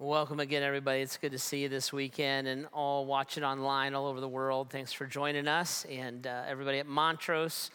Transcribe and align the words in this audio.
Welcome 0.00 0.40
again, 0.40 0.64
everybody. 0.64 1.02
It's 1.02 1.16
good 1.16 1.30
to 1.30 1.38
see 1.38 1.62
you 1.62 1.68
this 1.68 1.92
weekend 1.92 2.48
and 2.48 2.66
all 2.72 3.06
watching 3.06 3.44
online 3.44 3.94
all 3.94 4.08
over 4.08 4.20
the 4.20 4.28
world. 4.28 4.68
Thanks 4.68 4.92
for 4.92 5.06
joining 5.06 5.46
us. 5.46 5.86
And 5.88 6.26
uh, 6.26 6.42
everybody 6.48 6.80
at 6.80 6.86
Montrose, 6.88 7.70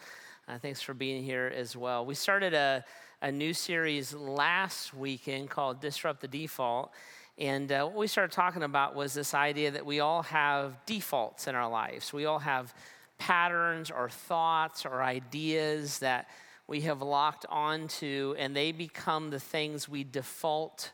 uh, 0.46 0.58
thanks 0.58 0.82
for 0.82 0.92
being 0.92 1.24
here 1.24 1.50
as 1.56 1.74
well. 1.74 2.04
We 2.04 2.14
started 2.14 2.52
a, 2.52 2.84
a 3.22 3.32
new 3.32 3.54
series 3.54 4.12
last 4.12 4.92
weekend 4.92 5.48
called 5.48 5.80
Disrupt 5.80 6.20
the 6.20 6.28
Default. 6.28 6.92
And 7.38 7.72
uh, 7.72 7.84
what 7.84 7.96
we 7.96 8.06
started 8.06 8.32
talking 8.32 8.64
about 8.64 8.94
was 8.94 9.14
this 9.14 9.32
idea 9.32 9.70
that 9.70 9.86
we 9.86 10.00
all 10.00 10.24
have 10.24 10.84
defaults 10.84 11.48
in 11.48 11.54
our 11.54 11.70
lives. 11.70 12.12
We 12.12 12.26
all 12.26 12.40
have 12.40 12.74
patterns 13.16 13.90
or 13.90 14.10
thoughts 14.10 14.84
or 14.84 15.02
ideas 15.02 16.00
that 16.00 16.28
we 16.66 16.82
have 16.82 17.00
locked 17.00 17.46
onto, 17.48 18.34
and 18.38 18.54
they 18.54 18.72
become 18.72 19.30
the 19.30 19.40
things 19.40 19.88
we 19.88 20.04
default 20.04 20.92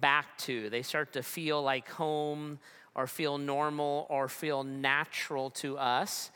back 0.00 0.38
to. 0.38 0.70
They 0.70 0.82
start 0.82 1.12
to 1.14 1.22
feel 1.22 1.62
like 1.62 1.88
home 1.88 2.58
or 2.94 3.06
feel 3.06 3.38
normal 3.38 4.06
or 4.10 4.28
feel 4.28 4.64
natural 4.64 5.50
to 5.50 5.78
us. 5.78 6.30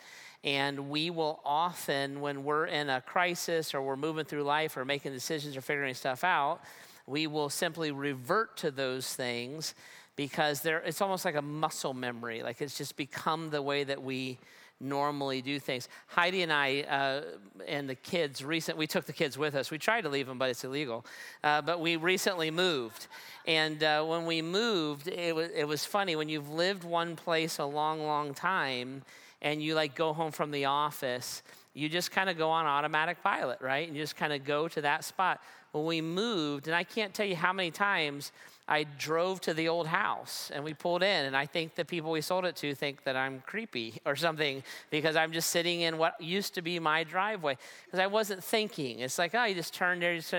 And 0.44 0.90
we 0.90 1.10
will 1.10 1.40
often, 1.44 2.20
when 2.20 2.44
we're 2.44 2.66
in 2.66 2.88
a 2.88 3.00
crisis 3.00 3.74
or 3.74 3.82
we're 3.82 3.96
moving 3.96 4.24
through 4.24 4.44
life 4.44 4.76
or 4.76 4.84
making 4.84 5.12
decisions 5.12 5.56
or 5.56 5.60
figuring 5.60 5.94
stuff 5.94 6.22
out, 6.22 6.60
we 7.06 7.26
will 7.26 7.50
simply 7.50 7.90
revert 7.90 8.56
to 8.58 8.70
those 8.70 9.12
things 9.12 9.74
because 10.16 10.64
it's 10.64 11.00
almost 11.00 11.24
like 11.24 11.34
a 11.34 11.42
muscle 11.42 11.94
memory. 11.94 12.42
Like 12.42 12.62
it's 12.62 12.78
just 12.78 12.96
become 12.96 13.50
the 13.50 13.60
way 13.62 13.84
that 13.84 14.02
we 14.02 14.38
normally 14.80 15.42
do 15.42 15.58
things. 15.58 15.88
Heidi 16.06 16.42
and 16.42 16.52
I 16.52 16.80
uh, 16.82 17.22
and 17.66 17.88
the 17.88 17.94
kids 17.94 18.44
recent 18.44 18.76
we 18.76 18.86
took 18.86 19.04
the 19.04 19.12
kids 19.12 19.38
with 19.38 19.54
us. 19.54 19.70
We 19.70 19.78
tried 19.78 20.02
to 20.02 20.08
leave 20.08 20.26
them, 20.26 20.38
but 20.38 20.50
it's 20.50 20.64
illegal. 20.64 21.04
Uh, 21.42 21.62
but 21.62 21.80
we 21.80 21.96
recently 21.96 22.50
moved, 22.50 23.06
and 23.46 23.82
uh, 23.82 24.04
when 24.04 24.26
we 24.26 24.42
moved, 24.42 25.08
it 25.08 25.34
was 25.34 25.50
it 25.54 25.66
was 25.66 25.84
funny 25.84 26.16
when 26.16 26.28
you've 26.28 26.50
lived 26.50 26.84
one 26.84 27.16
place 27.16 27.58
a 27.58 27.64
long, 27.64 28.02
long 28.02 28.34
time, 28.34 29.02
and 29.42 29.62
you 29.62 29.74
like 29.74 29.94
go 29.94 30.12
home 30.12 30.32
from 30.32 30.50
the 30.50 30.66
office. 30.66 31.42
You 31.76 31.90
just 31.90 32.10
kind 32.10 32.30
of 32.30 32.38
go 32.38 32.48
on 32.48 32.64
automatic 32.64 33.22
pilot, 33.22 33.60
right? 33.60 33.86
And 33.86 33.94
you 33.94 34.02
just 34.02 34.16
kind 34.16 34.32
of 34.32 34.44
go 34.44 34.66
to 34.66 34.80
that 34.80 35.04
spot. 35.04 35.42
When 35.72 35.84
we 35.84 36.00
moved, 36.00 36.68
and 36.68 36.74
I 36.74 36.84
can't 36.84 37.12
tell 37.12 37.26
you 37.26 37.36
how 37.36 37.52
many 37.52 37.70
times 37.70 38.32
I 38.66 38.84
drove 38.84 39.42
to 39.42 39.52
the 39.52 39.68
old 39.68 39.86
house 39.86 40.50
and 40.54 40.64
we 40.64 40.72
pulled 40.72 41.02
in, 41.02 41.26
and 41.26 41.36
I 41.36 41.44
think 41.44 41.74
the 41.74 41.84
people 41.84 42.10
we 42.10 42.22
sold 42.22 42.46
it 42.46 42.56
to 42.56 42.74
think 42.74 43.04
that 43.04 43.14
I'm 43.14 43.42
creepy 43.46 44.00
or 44.06 44.16
something 44.16 44.62
because 44.88 45.16
I'm 45.16 45.32
just 45.32 45.50
sitting 45.50 45.82
in 45.82 45.98
what 45.98 46.18
used 46.18 46.54
to 46.54 46.62
be 46.62 46.78
my 46.78 47.04
driveway 47.04 47.58
because 47.84 48.00
I 48.00 48.06
wasn't 48.06 48.42
thinking. 48.42 49.00
It's 49.00 49.18
like, 49.18 49.34
oh, 49.34 49.44
you 49.44 49.54
just 49.54 49.74
turned 49.74 50.00
there. 50.00 50.16
Just, 50.16 50.34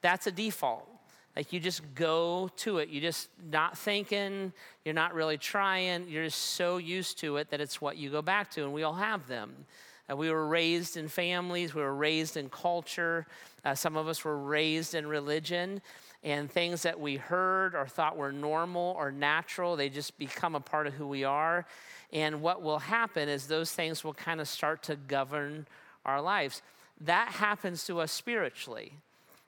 that's 0.00 0.26
a 0.26 0.32
default. 0.32 0.88
Like 1.36 1.52
you 1.52 1.60
just 1.60 1.82
go 1.94 2.50
to 2.56 2.78
it. 2.78 2.88
You 2.88 3.02
just 3.02 3.28
not 3.52 3.76
thinking. 3.76 4.54
You're 4.86 4.94
not 4.94 5.12
really 5.12 5.36
trying. 5.36 6.08
You're 6.08 6.24
just 6.24 6.38
so 6.38 6.78
used 6.78 7.18
to 7.18 7.36
it 7.36 7.50
that 7.50 7.60
it's 7.60 7.78
what 7.78 7.98
you 7.98 8.08
go 8.08 8.22
back 8.22 8.50
to, 8.52 8.64
and 8.64 8.72
we 8.72 8.84
all 8.84 8.94
have 8.94 9.28
them. 9.28 9.54
Uh, 10.10 10.16
we 10.16 10.30
were 10.30 10.46
raised 10.46 10.96
in 10.96 11.08
families. 11.08 11.74
We 11.74 11.82
were 11.82 11.94
raised 11.94 12.36
in 12.36 12.48
culture. 12.48 13.26
Uh, 13.64 13.74
some 13.74 13.96
of 13.96 14.08
us 14.08 14.24
were 14.24 14.38
raised 14.38 14.94
in 14.94 15.06
religion 15.06 15.80
and 16.24 16.50
things 16.50 16.82
that 16.82 16.98
we 16.98 17.16
heard 17.16 17.74
or 17.74 17.86
thought 17.86 18.16
were 18.16 18.32
normal 18.32 18.94
or 18.98 19.12
natural, 19.12 19.76
they 19.76 19.88
just 19.88 20.18
become 20.18 20.54
a 20.54 20.60
part 20.60 20.86
of 20.86 20.94
who 20.94 21.06
we 21.06 21.24
are. 21.24 21.64
And 22.12 22.40
what 22.42 22.62
will 22.62 22.78
happen 22.78 23.28
is 23.28 23.46
those 23.46 23.70
things 23.70 24.02
will 24.02 24.14
kind 24.14 24.40
of 24.40 24.48
start 24.48 24.82
to 24.84 24.96
govern 24.96 25.66
our 26.04 26.20
lives. 26.20 26.62
That 27.02 27.28
happens 27.28 27.84
to 27.86 28.00
us 28.00 28.10
spiritually. 28.10 28.92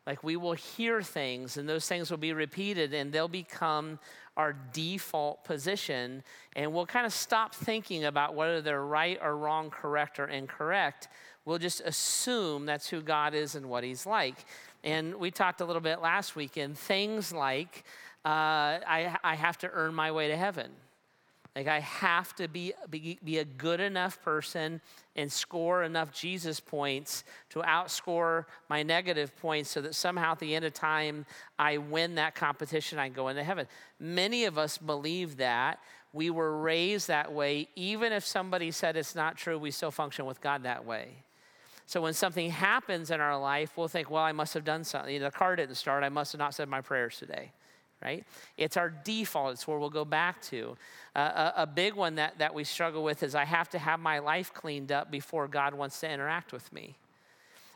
Like 0.07 0.23
we 0.23 0.37
will 0.37 0.53
hear 0.53 1.03
things 1.03 1.57
and 1.57 1.69
those 1.69 1.87
things 1.87 2.11
will 2.11 2.19
be 2.19 2.33
repeated 2.33 2.95
and 2.95 3.13
they'll 3.13 3.29
become 3.29 3.99
our 4.41 4.57
default 4.73 5.45
position. 5.45 6.23
And 6.57 6.73
we'll 6.73 6.87
kind 6.87 7.07
of 7.07 7.13
stop 7.13 7.55
thinking 7.55 8.05
about 8.05 8.35
whether 8.35 8.61
they're 8.61 8.85
right 8.85 9.19
or 9.23 9.37
wrong, 9.37 9.71
correct 9.71 10.19
or 10.19 10.27
incorrect. 10.27 11.09
We'll 11.45 11.59
just 11.59 11.81
assume 11.83 12.67
that's 12.67 12.89
who 12.89 13.01
God 13.03 13.35
is 13.35 13.55
and 13.55 13.71
what 13.71 13.85
He's 13.85 14.07
like. 14.07 14.37
And 14.83 15.15
we 15.17 15.31
talked 15.31 15.61
a 15.61 15.65
little 15.65 15.83
bit 15.83 16.01
last 16.01 16.37
week. 16.37 16.41
weekend, 16.41 16.79
things 16.79 17.33
like 17.33 17.85
uh, 18.25 18.29
I, 18.29 19.17
I 19.23 19.35
have 19.35 19.59
to 19.59 19.71
earn 19.71 19.95
my 19.95 20.11
way 20.11 20.29
to 20.29 20.37
heaven. 20.37 20.71
Like 21.57 21.67
I 21.67 21.81
have 21.81 22.35
to 22.37 22.47
be, 22.47 22.73
be, 22.89 23.19
be 23.25 23.39
a 23.39 23.45
good 23.45 23.81
enough 23.81 24.23
person 24.23 24.81
and 25.17 25.31
score 25.31 25.83
enough 25.83 26.13
Jesus 26.13 26.61
points 26.61 27.25
to 27.51 27.61
outscore 27.61 28.45
my 28.69 28.83
negative 28.83 29.37
points 29.37 29.71
so 29.71 29.81
that 29.81 29.95
somehow 29.95 30.33
at 30.33 30.39
the 30.39 30.55
end 30.55 30.65
of 30.65 30.75
time 30.75 31.27
I 31.59 31.79
win 31.79 32.15
that 32.15 32.35
competition, 32.35 32.99
I 32.99 33.09
go 33.09 33.29
into 33.29 33.43
heaven. 33.43 33.67
Many 33.99 34.45
of 34.45 34.59
us 34.59 34.79
believe 34.79 35.39
that. 35.39 35.81
We 36.13 36.31
were 36.31 36.61
raised 36.61 37.09
that 37.09 37.33
way. 37.33 37.69
Even 37.77 38.13
if 38.13 38.25
somebody 38.25 38.71
said 38.71 38.97
it's 38.97 39.15
not 39.15 39.37
true, 39.37 39.59
we 39.59 39.71
still 39.71 39.93
function 39.93 40.27
with 40.27 40.41
God 40.41 40.65
that 40.65 40.85
way. 40.85 41.25
So 41.87 42.01
when 42.01 42.15
something 42.15 42.51
happens 42.51 43.11
in 43.11 43.21
our 43.21 43.39
life, 43.39 43.77
we'll 43.77 43.89
think, 43.89 44.11
well, 44.11 44.23
I 44.23 44.31
must 44.31 44.55
have 44.55 44.65
done 44.65 44.85
something. 44.85 45.21
The 45.21 45.31
car 45.33 45.57
didn't 45.57 45.75
start. 45.75 46.05
I 46.05 46.09
must 46.09 46.31
have 46.31 46.39
not 46.39 46.55
said 46.55 46.69
my 46.69 46.81
prayers 46.81 47.19
today, 47.19 47.51
right? 48.03 48.25
It's 48.57 48.77
our 48.77 48.91
default. 48.91 49.53
It's 49.53 49.69
where 49.69 49.79
we'll 49.79 49.91
go 49.91 50.05
back 50.05 50.41
to. 50.43 50.77
Uh, 51.15 51.53
a, 51.57 51.63
a, 51.63 51.67
big 51.67 51.95
one 51.95 52.15
that, 52.15 52.39
that 52.39 52.55
we 52.55 52.65
struggle 52.65 53.03
with 53.03 53.23
is 53.23 53.35
I 53.35 53.45
have 53.45 53.69
to 53.71 53.79
have 53.79 54.01
my 54.01 54.21
life 54.21 54.55
cleaned 54.55 54.91
up 54.91 55.11
before 55.11 55.49
God 55.49 55.75
wants 55.75 56.01
to 56.01 56.11
interact 56.11 56.53
with 56.53 56.73
me. 56.73 56.97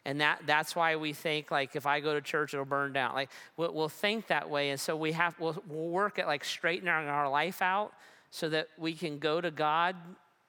And 0.06 0.20
that, 0.20 0.42
that's 0.46 0.76
why 0.76 0.96
we 0.96 1.12
think 1.12 1.50
like 1.50 1.76
if 1.76 1.86
I 1.86 2.00
go 2.00 2.14
to 2.14 2.20
church, 2.20 2.54
it'll 2.54 2.66
burn 2.66 2.92
down. 2.92 3.14
Like 3.14 3.30
we'll, 3.56 3.72
we'll 3.72 3.88
think 3.88 4.26
that 4.28 4.48
way. 4.48 4.70
And 4.70 4.78
so 4.78 4.96
we 4.96 5.12
have, 5.12 5.38
we'll, 5.38 5.62
we'll 5.68 5.88
work 5.88 6.18
at 6.18 6.26
like 6.26 6.44
straightening 6.44 6.88
our 6.88 7.28
life 7.28 7.62
out 7.62 7.92
so 8.30 8.48
that 8.50 8.68
we 8.78 8.92
can 8.92 9.18
go 9.18 9.40
to 9.40 9.50
God 9.50 9.96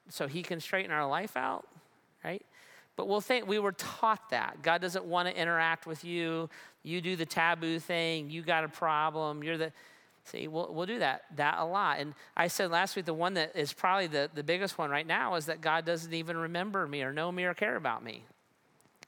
so 0.08 0.26
he 0.26 0.42
can 0.42 0.60
straighten 0.60 0.92
our 0.92 1.06
life 1.06 1.36
out, 1.36 1.66
right? 2.24 2.44
But 2.96 3.08
we'll 3.08 3.20
think 3.20 3.46
we 3.46 3.58
were 3.58 3.72
taught 3.72 4.30
that. 4.30 4.62
God 4.62 4.80
doesn't 4.80 5.04
want 5.04 5.28
to 5.28 5.36
interact 5.38 5.86
with 5.86 6.04
you. 6.04 6.48
You 6.86 7.00
do 7.00 7.16
the 7.16 7.26
taboo 7.26 7.80
thing. 7.80 8.30
You 8.30 8.42
got 8.42 8.62
a 8.62 8.68
problem. 8.68 9.42
You're 9.42 9.58
the. 9.58 9.72
See, 10.22 10.46
we'll, 10.46 10.72
we'll 10.72 10.86
do 10.86 11.00
that, 11.00 11.22
that 11.36 11.58
a 11.58 11.64
lot. 11.64 11.98
And 11.98 12.14
I 12.36 12.48
said 12.48 12.70
last 12.70 12.96
week, 12.96 13.04
the 13.04 13.14
one 13.14 13.34
that 13.34 13.54
is 13.54 13.72
probably 13.72 14.06
the, 14.06 14.30
the 14.34 14.42
biggest 14.42 14.76
one 14.78 14.90
right 14.90 15.06
now 15.06 15.34
is 15.34 15.46
that 15.46 15.60
God 15.60 15.84
doesn't 15.84 16.12
even 16.12 16.36
remember 16.36 16.86
me 16.86 17.02
or 17.02 17.12
know 17.12 17.30
me 17.30 17.44
or 17.44 17.54
care 17.54 17.76
about 17.76 18.02
me. 18.02 18.22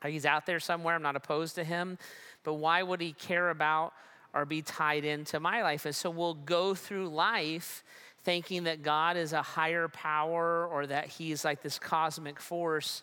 He's 0.05 0.27
out 0.27 0.47
there 0.47 0.61
somewhere. 0.61 0.95
I'm 0.95 1.03
not 1.03 1.17
opposed 1.17 1.57
to 1.57 1.65
him. 1.65 1.99
But 2.45 2.55
why 2.55 2.83
would 2.83 3.01
he 3.01 3.13
care 3.13 3.51
about 3.51 3.93
or 4.33 4.45
be 4.45 4.63
tied 4.63 5.05
into 5.05 5.41
my 5.41 5.63
life? 5.63 5.87
And 5.87 5.95
so 5.95 6.11
we'll 6.11 6.35
go 6.35 6.75
through 6.75 7.09
life 7.09 7.83
thinking 8.23 8.65
that 8.65 8.83
God 8.83 9.17
is 9.17 9.33
a 9.33 9.43
higher 9.43 9.89
power 9.89 10.67
or 10.67 10.87
that 10.87 11.07
he's 11.07 11.45
like 11.45 11.63
this 11.63 11.79
cosmic 11.79 12.41
force 12.41 13.03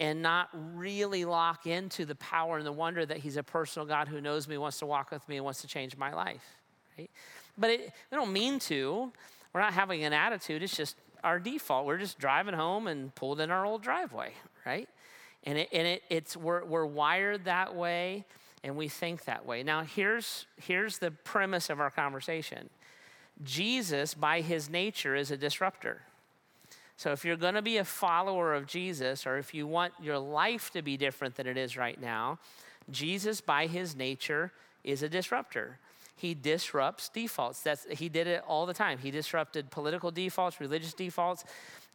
and 0.00 0.22
not 0.22 0.48
really 0.74 1.24
lock 1.24 1.66
into 1.66 2.04
the 2.04 2.16
power 2.16 2.58
and 2.58 2.66
the 2.66 2.72
wonder 2.72 3.06
that 3.06 3.18
he's 3.18 3.36
a 3.36 3.42
personal 3.42 3.86
God 3.86 4.08
who 4.08 4.20
knows 4.20 4.48
me, 4.48 4.58
wants 4.58 4.78
to 4.80 4.86
walk 4.86 5.10
with 5.10 5.26
me, 5.28 5.36
and 5.36 5.44
wants 5.44 5.60
to 5.60 5.66
change 5.66 5.96
my 5.96 6.12
life. 6.12 6.44
Right? 6.98 7.10
But 7.56 7.70
it, 7.70 7.92
we 8.10 8.16
don't 8.16 8.32
mean 8.32 8.58
to. 8.60 9.12
We're 9.52 9.60
not 9.60 9.72
having 9.72 10.04
an 10.04 10.12
attitude. 10.12 10.62
It's 10.62 10.76
just 10.76 10.96
our 11.22 11.38
default. 11.38 11.86
We're 11.86 11.98
just 11.98 12.18
driving 12.18 12.54
home 12.54 12.86
and 12.88 13.14
pulled 13.14 13.40
in 13.40 13.50
our 13.50 13.64
old 13.64 13.82
driveway, 13.82 14.32
right? 14.66 14.88
And, 15.44 15.58
it, 15.58 15.68
and 15.72 15.86
it, 15.86 16.02
it's 16.10 16.36
we're, 16.36 16.64
we're 16.64 16.86
wired 16.86 17.44
that 17.44 17.74
way, 17.74 18.24
and 18.64 18.76
we 18.76 18.88
think 18.88 19.24
that 19.26 19.46
way. 19.46 19.62
Now, 19.62 19.82
here's 19.82 20.46
here's 20.56 20.98
the 20.98 21.10
premise 21.10 21.70
of 21.70 21.80
our 21.80 21.90
conversation. 21.90 22.70
Jesus, 23.42 24.14
by 24.14 24.40
his 24.40 24.70
nature, 24.70 25.14
is 25.14 25.30
a 25.30 25.36
disruptor. 25.36 26.02
So, 26.96 27.12
if 27.12 27.24
you're 27.24 27.36
going 27.36 27.54
to 27.54 27.62
be 27.62 27.78
a 27.78 27.84
follower 27.84 28.54
of 28.54 28.66
Jesus, 28.66 29.26
or 29.26 29.36
if 29.38 29.52
you 29.52 29.66
want 29.66 29.92
your 30.00 30.18
life 30.18 30.70
to 30.72 30.82
be 30.82 30.96
different 30.96 31.34
than 31.34 31.46
it 31.46 31.56
is 31.56 31.76
right 31.76 32.00
now, 32.00 32.38
Jesus, 32.90 33.40
by 33.40 33.66
his 33.66 33.96
nature, 33.96 34.52
is 34.84 35.02
a 35.02 35.08
disruptor. 35.08 35.78
He 36.16 36.34
disrupts 36.34 37.08
defaults. 37.08 37.62
That's, 37.62 37.86
he 37.90 38.08
did 38.08 38.26
it 38.26 38.44
all 38.46 38.66
the 38.66 38.74
time. 38.74 38.98
He 38.98 39.10
disrupted 39.10 39.70
political 39.70 40.10
defaults, 40.10 40.60
religious 40.60 40.94
defaults 40.94 41.44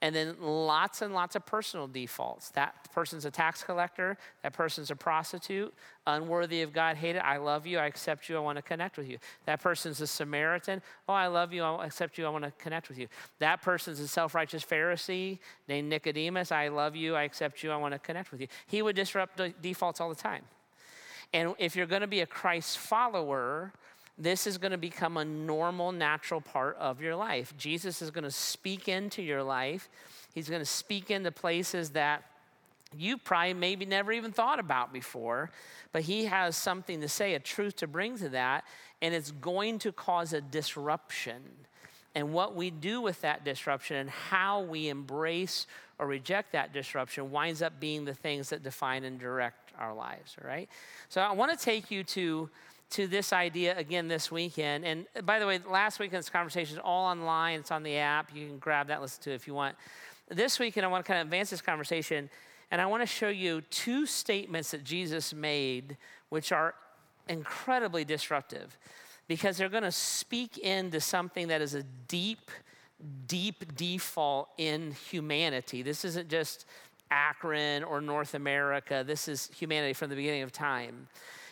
and 0.02 0.16
then 0.16 0.36
lots 0.40 1.02
and 1.02 1.14
lots 1.14 1.36
of 1.36 1.46
personal 1.46 1.88
defaults. 1.88 2.50
That 2.52 2.88
person's 2.94 3.26
a 3.26 3.32
tax 3.32 3.64
collector, 3.64 4.18
that 4.44 4.54
person's 4.54 4.92
a 4.92 4.96
prostitute, 4.96 5.74
unworthy 6.08 6.62
of 6.62 6.72
God, 6.72 6.96
hate 6.96 7.16
it. 7.16 7.20
I 7.20 7.38
love 7.38 7.68
you, 7.68 7.80
I 7.80 7.86
accept 7.86 8.30
you, 8.30 8.38
I 8.38 8.40
want 8.40 8.58
to 8.58 8.62
connect 8.62 8.98
with 8.98 9.10
you. 9.10 9.18
That 9.46 9.62
person's 9.62 10.00
a 10.00 10.08
Samaritan, 10.08 10.82
oh, 11.08 11.14
I 11.14 11.28
love 11.28 11.52
you, 11.52 11.64
I 11.64 11.86
accept 11.86 12.18
you, 12.18 12.26
I 12.26 12.30
want 12.30 12.46
to 12.46 12.52
connect 12.52 12.88
with 12.90 12.98
you. 12.98 13.08
That 13.40 13.62
person's 13.62 14.00
a 14.00 14.08
self 14.08 14.34
righteous 14.34 14.64
Pharisee 14.64 15.40
named 15.68 15.90
Nicodemus, 15.90 16.52
I 16.52 16.70
love 16.70 16.96
you, 16.96 17.16
I 17.16 17.24
accept 17.24 17.62
you, 17.64 17.72
I 17.72 17.76
want 17.76 17.94
to 17.94 18.00
connect 18.00 18.32
with 18.32 18.42
you. 18.42 18.48
He 18.68 18.82
would 18.82 18.96
disrupt 18.96 19.42
defaults 19.62 20.00
all 20.00 20.10
the 20.10 20.16
time. 20.16 20.44
And 21.34 21.54
if 21.60 21.76
you're 21.76 21.86
going 21.86 22.02
to 22.02 22.08
be 22.08 22.22
a 22.22 22.26
Christ 22.26 22.80
follower, 22.80 23.74
this 24.20 24.46
is 24.46 24.58
going 24.58 24.72
to 24.72 24.78
become 24.78 25.16
a 25.16 25.24
normal, 25.24 25.92
natural 25.94 26.42
part 26.42 26.76
of 26.78 27.02
your 27.02 27.16
life. 27.16 27.54
Jesus 27.58 28.02
is 28.02 28.12
going 28.12 28.26
to 28.26 28.32
speak 28.32 28.90
into 28.90 29.22
your 29.22 29.42
life. 29.42 29.90
He's 30.36 30.50
going 30.50 30.62
to 30.62 30.66
speak 30.66 31.10
into 31.10 31.32
places 31.32 31.92
that 31.92 32.24
you 32.98 33.18
probably 33.18 33.54
maybe 33.54 33.86
never 33.86 34.12
even 34.12 34.32
thought 34.32 34.60
about 34.60 34.92
before, 34.92 35.52
but 35.94 36.02
he 36.02 36.26
has 36.26 36.56
something 36.58 37.02
to 37.02 37.08
say, 37.08 37.36
a 37.36 37.40
truth 37.40 37.78
to 37.78 37.88
bring 37.88 38.18
to 38.18 38.30
that, 38.30 38.66
and 39.02 39.14
it's 39.14 39.32
going 39.32 39.80
to 39.80 39.92
cause 39.92 40.34
a 40.34 40.42
disruption. 40.42 41.42
And 42.16 42.34
what 42.34 42.56
we 42.56 42.72
do 42.72 43.00
with 43.00 43.22
that 43.22 43.46
disruption 43.46 43.98
and 43.98 44.10
how 44.10 44.62
we 44.62 44.90
embrace 44.90 45.68
or 46.00 46.08
reject 46.08 46.54
that 46.54 46.74
disruption 46.74 47.32
winds 47.32 47.62
up 47.62 47.80
being 47.80 48.06
the 48.06 48.16
things 48.16 48.50
that 48.50 48.64
define 48.64 49.04
and 49.04 49.20
direct 49.20 49.72
our 49.78 49.94
lives, 49.94 50.36
all 50.42 50.50
right? 50.50 50.68
So 51.10 51.22
I 51.22 51.32
want 51.34 51.58
to 51.58 51.64
take 51.64 51.92
you 51.92 52.04
to 52.06 52.50
to 52.92 53.08
this 53.08 53.32
idea 53.34 53.78
again 53.78 54.08
this 54.08 54.32
weekend. 54.32 54.86
And 54.86 55.06
uh, 55.16 55.22
by 55.22 55.40
the 55.40 55.46
way, 55.46 55.60
last 55.70 56.00
weekend's 56.00 56.30
conversation 56.30 56.78
is 56.78 56.82
all 56.84 57.06
online. 57.06 57.60
It's 57.60 57.72
on 57.72 57.84
the 57.84 57.98
app. 57.98 58.36
You 58.36 58.48
can 58.48 58.58
grab 58.58 58.88
that, 58.88 59.02
listen 59.02 59.24
to 59.24 59.32
it 59.32 59.36
if 59.36 59.48
you 59.48 59.54
want. 59.54 59.76
This 60.30 60.60
weekend, 60.60 60.86
I 60.86 60.90
want 60.90 61.06
to 61.06 61.08
kind 61.08 61.22
of 61.22 61.28
advance 61.28 61.50
this 61.50 61.62
conversation 61.62 62.30
and 62.72 62.80
I 62.80 62.86
want 62.86 63.02
to 63.02 63.08
show 63.08 63.30
you 63.30 63.62
two 63.62 64.06
statements 64.06 64.72
that 64.72 64.84
Jesus 64.84 65.34
made, 65.34 65.98
which 66.30 66.52
are 66.52 66.76
incredibly 67.28 68.06
disruptive 68.06 68.78
because 69.28 69.58
they're 69.58 69.70
going 69.70 69.84
to 69.84 69.92
speak 69.92 70.58
into 70.58 71.00
something 71.00 71.48
that 71.48 71.62
is 71.62 71.76
a 71.76 71.84
deep, 72.08 72.52
deep 73.28 73.76
default 73.76 74.50
in 74.58 74.92
humanity. 74.92 75.82
This 75.82 76.06
isn't 76.06 76.30
just 76.30 76.66
Akron 77.12 77.84
or 77.84 78.02
North 78.02 78.36
America, 78.36 79.04
this 79.06 79.28
is 79.28 79.50
humanity 79.58 79.94
from 79.94 80.10
the 80.10 80.16
beginning 80.16 80.44
of 80.44 80.52
time. 80.52 81.08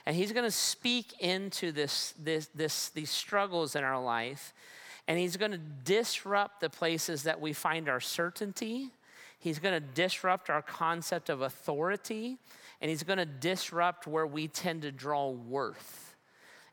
And 0.08 0.16
he's 0.16 0.32
going 0.32 0.44
to 0.44 0.52
speak 0.52 1.20
into 1.20 1.72
this, 1.72 2.16
this, 2.18 2.48
this, 2.56 2.90
these 2.90 3.12
struggles 3.12 3.76
in 3.76 3.84
our 3.84 4.02
life, 4.02 4.54
and 5.08 5.20
he's 5.20 5.38
going 5.38 5.52
to 5.52 5.58
disrupt 5.58 6.62
the 6.62 6.70
places 6.72 7.24
that 7.24 7.40
we 7.40 7.54
find 7.54 7.88
our 7.88 8.00
certainty 8.00 8.90
He's 9.40 9.60
going 9.60 9.74
to 9.74 9.80
disrupt 9.80 10.50
our 10.50 10.62
concept 10.62 11.30
of 11.30 11.42
authority, 11.42 12.38
and 12.82 12.90
he's 12.90 13.04
going 13.04 13.20
to 13.20 13.26
disrupt 13.26 14.08
where 14.08 14.26
we 14.26 14.48
tend 14.48 14.82
to 14.82 14.92
draw 14.92 15.30
worth. 15.30 16.16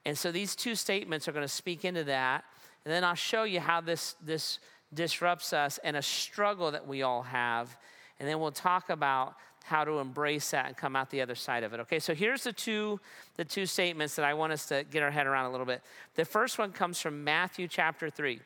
And 0.05 0.17
so 0.17 0.33
these 0.33 0.57
two 0.57 0.75
statements 0.75 1.29
are 1.29 1.33
going 1.33 1.45
to 1.45 1.49
speak 1.49 1.85
into 1.85 2.05
that. 2.05 2.45
And 2.85 2.93
then 2.93 3.05
I'll 3.05 3.15
show 3.15 3.45
you 3.45 3.61
how 3.61 3.81
this, 3.81 4.17
this 4.25 4.59
disrupts 4.93 5.53
us 5.53 5.79
and 5.83 5.97
a 5.97 6.03
struggle 6.03 6.71
that 6.73 6.87
we 6.87 7.03
all 7.03 7.23
have. 7.23 7.77
And 8.19 8.29
then 8.29 8.39
we'll 8.41 8.51
talk 8.51 8.91
about 8.91 9.37
how 9.65 9.85
to 9.85 9.99
embrace 9.99 10.51
that 10.51 10.67
and 10.67 10.77
come 10.77 10.95
out 10.95 11.11
the 11.11 11.23
other 11.23 11.35
side 11.35 11.65
of 11.65 11.73
it. 11.73 11.81
Okay, 11.81 11.99
so 11.99 12.15
here's 12.15 12.45
the 12.45 12.53
two, 12.53 13.01
the 13.37 13.45
two 13.45 13.67
statements 13.67 14.15
that 14.17 14.25
I 14.25 14.35
want 14.35 14.53
us 14.53 14.67
to 14.67 14.85
get 14.91 15.03
our 15.03 15.11
head 15.11 15.27
around 15.27 15.47
a 15.47 15.51
little 15.51 15.67
bit. 15.67 15.83
The 16.15 16.25
first 16.25 16.59
one 16.59 16.71
comes 16.71 17.01
from 17.01 17.25
Matthew 17.25 17.67
chapter 17.67 18.11
3. 18.11 18.41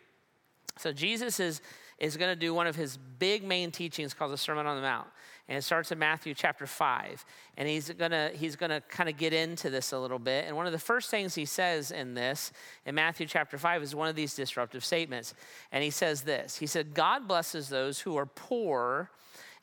So 0.77 0.93
Jesus 0.93 1.41
is 1.41 1.61
is 1.99 2.17
going 2.17 2.31
to 2.31 2.37
do 2.37 2.55
one 2.55 2.67
of 2.67 2.77
his 2.77 2.97
big 3.19 3.43
main 3.43 3.71
teachings 3.71 4.15
called 4.15 4.33
the 4.33 4.39
Sermon 4.39 4.67
on 4.67 4.77
the 4.77 4.83
Mount. 4.83 5.09
And 5.49 5.57
it 5.57 5.63
starts 5.63 5.91
in 5.91 5.99
Matthew 5.99 6.35
chapter 6.35 6.67
5. 6.67 7.25
And 7.57 7.69
he's 7.69 7.91
going 7.91 8.11
to 8.11 8.31
he's 8.35 8.55
going 8.55 8.71
to 8.71 8.81
kind 8.83 9.09
of 9.09 9.17
get 9.17 9.33
into 9.33 9.71
this 9.71 9.93
a 9.93 9.99
little 9.99 10.19
bit. 10.19 10.45
And 10.47 10.57
one 10.57 10.67
of 10.67 10.73
the 10.73 10.79
first 10.79 11.11
things 11.11 11.35
he 11.35 11.45
says 11.45 11.91
in 11.91 12.15
this, 12.15 12.53
in 12.87 12.95
Matthew 12.95 13.27
chapter 13.27 13.59
5, 13.59 13.83
is 13.83 13.95
one 13.95 14.09
of 14.09 14.15
these 14.15 14.35
disruptive 14.35 14.85
statements. 14.85 15.35
And 15.73 15.83
he 15.83 15.91
says 15.91 16.23
this 16.23 16.57
He 16.57 16.67
said, 16.67 16.95
God 16.95 17.27
blesses 17.27 17.69
those 17.69 18.01
who 18.01 18.17
are 18.17 18.27
poor 18.27 19.11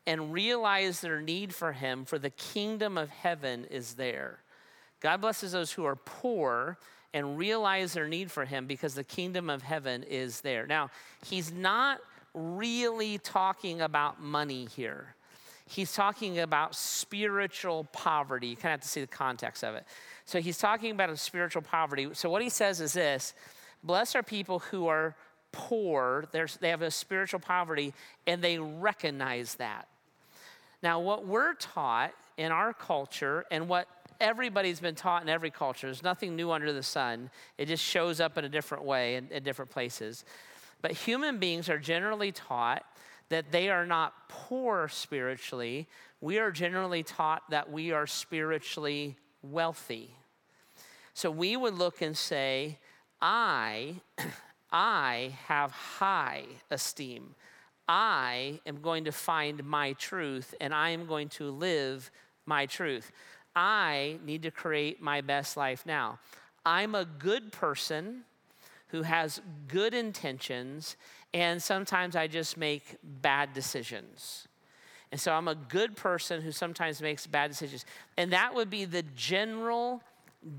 and 0.08 0.32
realize 0.32 1.02
their 1.02 1.22
need 1.22 1.54
for 1.54 1.72
him, 1.72 2.06
for 2.06 2.20
the 2.20 2.30
kingdom 2.30 2.98
of 2.98 3.10
heaven 3.10 3.66
is 3.66 3.96
there. 3.96 4.40
God 5.00 5.22
blesses 5.22 5.52
those 5.52 5.72
who 5.72 5.86
are 5.86 5.96
poor 5.96 6.78
and 7.14 7.38
realize 7.38 7.94
their 7.94 8.08
need 8.08 8.32
for 8.32 8.46
him 8.46 8.68
because 8.68 8.94
the 8.94 9.04
kingdom 9.04 9.50
of 9.50 9.62
heaven 9.62 10.04
is 10.04 10.42
there. 10.42 10.68
Now, 10.68 10.90
he's 11.26 11.52
not 11.52 12.02
really 12.34 13.18
talking 13.20 13.82
about 13.82 14.22
money 14.22 14.68
here. 14.76 15.16
He's 15.68 15.94
talking 15.94 16.40
about 16.40 16.76
spiritual 16.76 17.86
poverty. 17.86 18.48
You 18.48 18.56
kind 18.56 18.66
of 18.66 18.72
have 18.72 18.82
to 18.82 18.88
see 18.88 19.02
the 19.02 19.08
context 19.08 19.64
of 19.64 19.76
it. 19.76 19.86
So 20.26 20.42
he's 20.42 20.58
talking 20.58 20.92
about 20.92 21.10
a 21.10 21.18
spiritual 21.18 21.62
poverty. 21.62 22.10
So 22.14 22.30
what 22.30 22.42
he 22.42 22.50
says 22.50 22.82
is 22.82 22.94
this 22.94 23.34
Blessed 23.84 24.16
are 24.16 24.24
people 24.24 24.60
who 24.60 24.88
are 24.88 25.16
poor, 25.52 26.26
There's, 26.32 26.58
they 26.58 26.70
have 26.70 26.82
a 26.82 26.92
spiritual 26.92 27.40
poverty, 27.40 27.94
and 28.28 28.42
they 28.42 28.60
recognize 28.60 29.56
that. 29.56 29.88
Now, 30.86 31.00
what 31.00 31.26
we're 31.26 31.56
taught 31.56 32.12
in 32.38 32.52
our 32.52 32.72
culture 32.72 33.44
and 33.50 33.68
what 33.68 33.88
everybody's 34.22 34.80
been 34.80 34.94
taught 34.94 35.24
in 35.24 35.30
every 35.30 35.50
culture, 35.50 35.88
there's 35.88 36.04
nothing 36.04 36.36
new 36.36 36.52
under 36.52 36.72
the 36.72 36.84
sun, 36.84 37.32
it 37.58 37.66
just 37.66 37.84
shows 37.84 38.20
up 38.20 38.38
in 38.38 38.46
a 38.46 38.50
different 38.50 38.84
way 38.84 39.16
in, 39.16 39.28
in 39.32 39.42
different 39.42 39.72
places. 39.72 40.26
But 40.84 40.92
human 40.92 41.40
beings 41.40 41.70
are 41.70 41.80
generally 41.80 42.32
taught 42.32 42.86
that 43.30 43.52
they 43.52 43.70
are 43.70 43.88
not 43.88 44.14
poor 44.30 44.88
spiritually. 44.88 45.88
We 46.22 46.38
are 46.38 46.52
generally 46.52 47.02
taught 47.02 47.50
that 47.50 47.72
we 47.72 47.92
are 47.92 48.06
spiritually 48.06 49.16
wealthy. 49.42 50.12
So 51.16 51.32
we 51.32 51.58
would 51.58 51.74
look 51.74 52.04
and 52.04 52.16
say, 52.16 52.78
I, 53.20 54.02
I 54.72 55.34
have 55.48 55.72
high 55.72 56.44
esteem. 56.70 57.34
I 57.88 58.60
am 58.66 58.82
going 58.82 59.06
to 59.06 59.12
find 59.12 59.64
my 59.64 59.94
truth 59.94 60.56
and 60.60 60.74
I 60.74 60.90
am 60.90 61.06
going 61.06 61.30
to 61.30 61.52
live 61.52 62.12
my 62.46 62.66
truth. 62.66 63.12
I 63.56 64.20
need 64.26 64.44
to 64.44 64.52
create 64.52 65.02
my 65.02 65.22
best 65.22 65.56
life 65.56 65.86
now. 65.86 66.20
I'm 66.66 66.96
a 66.96 67.06
good 67.06 67.52
person 67.52 68.24
who 68.88 69.04
has 69.04 69.42
good 69.68 69.94
intentions, 69.94 70.96
and 71.34 71.62
sometimes 71.62 72.16
I 72.16 72.28
just 72.28 72.56
make 72.56 72.98
bad 73.04 73.54
decisions. 73.54 74.48
And 75.12 75.20
so 75.20 75.34
I'm 75.34 75.48
a 75.48 75.56
good 75.56 75.96
person 75.96 76.42
who 76.42 76.52
sometimes 76.52 77.02
makes 77.02 77.28
bad 77.28 77.50
decisions. 77.50 77.86
And 78.18 78.34
that 78.34 78.54
would 78.54 78.70
be 78.70 78.86
the 78.86 79.04
general 79.16 80.02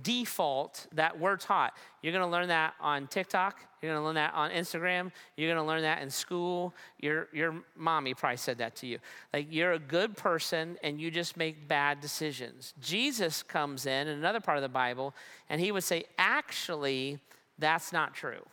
default 0.02 0.86
that 0.92 1.18
we're 1.18 1.36
taught. 1.36 1.76
You're 2.02 2.12
to 2.24 2.26
learn 2.26 2.48
that 2.48 2.74
on 2.80 3.06
TikTok. 3.06 3.60
You're 3.86 3.94
going 3.94 4.02
to 4.02 4.06
learn 4.06 4.14
that 4.16 4.34
on 4.34 4.50
Instagram. 4.50 5.12
You're 5.36 5.54
going 5.54 5.64
to 5.64 5.66
learn 5.66 5.82
that 5.82 6.02
in 6.02 6.10
school. 6.10 6.74
Your, 6.98 7.28
your 7.32 7.54
mommy 7.76 8.14
probably 8.14 8.36
said 8.36 8.58
that 8.58 8.74
to 8.76 8.86
you. 8.88 8.98
Like, 9.32 9.46
you're 9.48 9.74
a 9.74 9.78
good 9.78 10.16
person 10.16 10.76
and 10.82 11.00
you 11.00 11.08
just 11.08 11.36
make 11.36 11.68
bad 11.68 12.00
decisions. 12.00 12.74
Jesus 12.80 13.44
comes 13.44 13.86
in, 13.86 14.08
in 14.08 14.18
another 14.18 14.40
part 14.40 14.58
of 14.58 14.62
the 14.62 14.68
Bible, 14.68 15.14
and 15.48 15.60
he 15.60 15.70
would 15.70 15.84
say, 15.84 16.02
actually, 16.18 17.20
that's 17.60 17.92
not 17.92 18.12
true. 18.12 18.44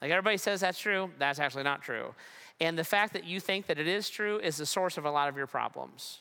Like 0.00 0.12
everybody 0.12 0.36
says 0.36 0.60
that's 0.60 0.78
true, 0.78 1.10
that's 1.18 1.40
actually 1.40 1.64
not 1.64 1.82
true. 1.82 2.14
And 2.60 2.78
the 2.78 2.84
fact 2.84 3.12
that 3.14 3.24
you 3.24 3.40
think 3.40 3.66
that 3.66 3.80
it 3.80 3.88
is 3.88 4.08
true 4.08 4.38
is 4.38 4.56
the 4.56 4.66
source 4.66 4.98
of 4.98 5.04
a 5.04 5.10
lot 5.10 5.28
of 5.28 5.36
your 5.36 5.48
problems. 5.48 6.18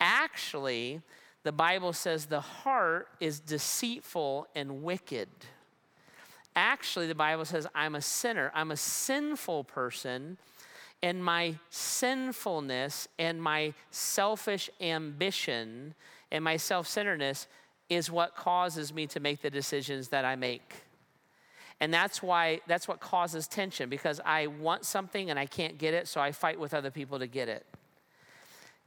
Actually, 0.00 1.00
the 1.44 1.52
Bible 1.52 1.92
says 1.92 2.26
the 2.26 2.40
heart 2.40 3.06
is 3.20 3.38
deceitful 3.38 4.48
and 4.56 4.82
wicked. 4.82 5.28
Actually, 6.56 7.06
the 7.06 7.14
Bible 7.14 7.44
says 7.44 7.66
I'm 7.74 7.94
a 7.94 8.00
sinner, 8.00 8.50
I'm 8.54 8.70
a 8.70 8.76
sinful 8.76 9.64
person, 9.64 10.38
and 11.02 11.22
my 11.22 11.56
sinfulness 11.68 13.08
and 13.18 13.42
my 13.42 13.74
selfish 13.90 14.70
ambition 14.80 15.94
and 16.32 16.42
my 16.42 16.56
self 16.56 16.88
centeredness 16.88 17.46
is 17.90 18.10
what 18.10 18.34
causes 18.34 18.92
me 18.92 19.06
to 19.06 19.20
make 19.20 19.42
the 19.42 19.50
decisions 19.50 20.08
that 20.08 20.24
I 20.24 20.34
make. 20.34 20.74
And 21.78 21.92
that's 21.92 22.22
why 22.22 22.62
that's 22.66 22.88
what 22.88 23.00
causes 23.00 23.46
tension 23.46 23.90
because 23.90 24.18
I 24.24 24.46
want 24.46 24.86
something 24.86 25.28
and 25.28 25.38
I 25.38 25.44
can't 25.44 25.76
get 25.76 25.92
it, 25.92 26.08
so 26.08 26.22
I 26.22 26.32
fight 26.32 26.58
with 26.58 26.72
other 26.72 26.90
people 26.90 27.18
to 27.18 27.26
get 27.26 27.50
it. 27.50 27.66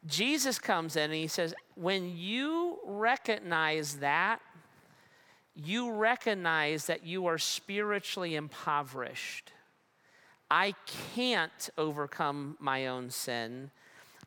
Jesus 0.07 0.57
comes 0.57 0.95
in 0.95 1.03
and 1.03 1.13
he 1.13 1.27
says, 1.27 1.53
when 1.75 2.17
you 2.17 2.79
recognize 2.85 3.97
that, 3.97 4.41
you 5.55 5.91
recognize 5.91 6.85
that 6.85 7.05
you 7.05 7.25
are 7.25 7.37
spiritually 7.37 8.35
impoverished. 8.35 9.51
I 10.49 10.73
can't 11.15 11.69
overcome 11.77 12.57
my 12.59 12.87
own 12.87 13.09
sin. 13.09 13.71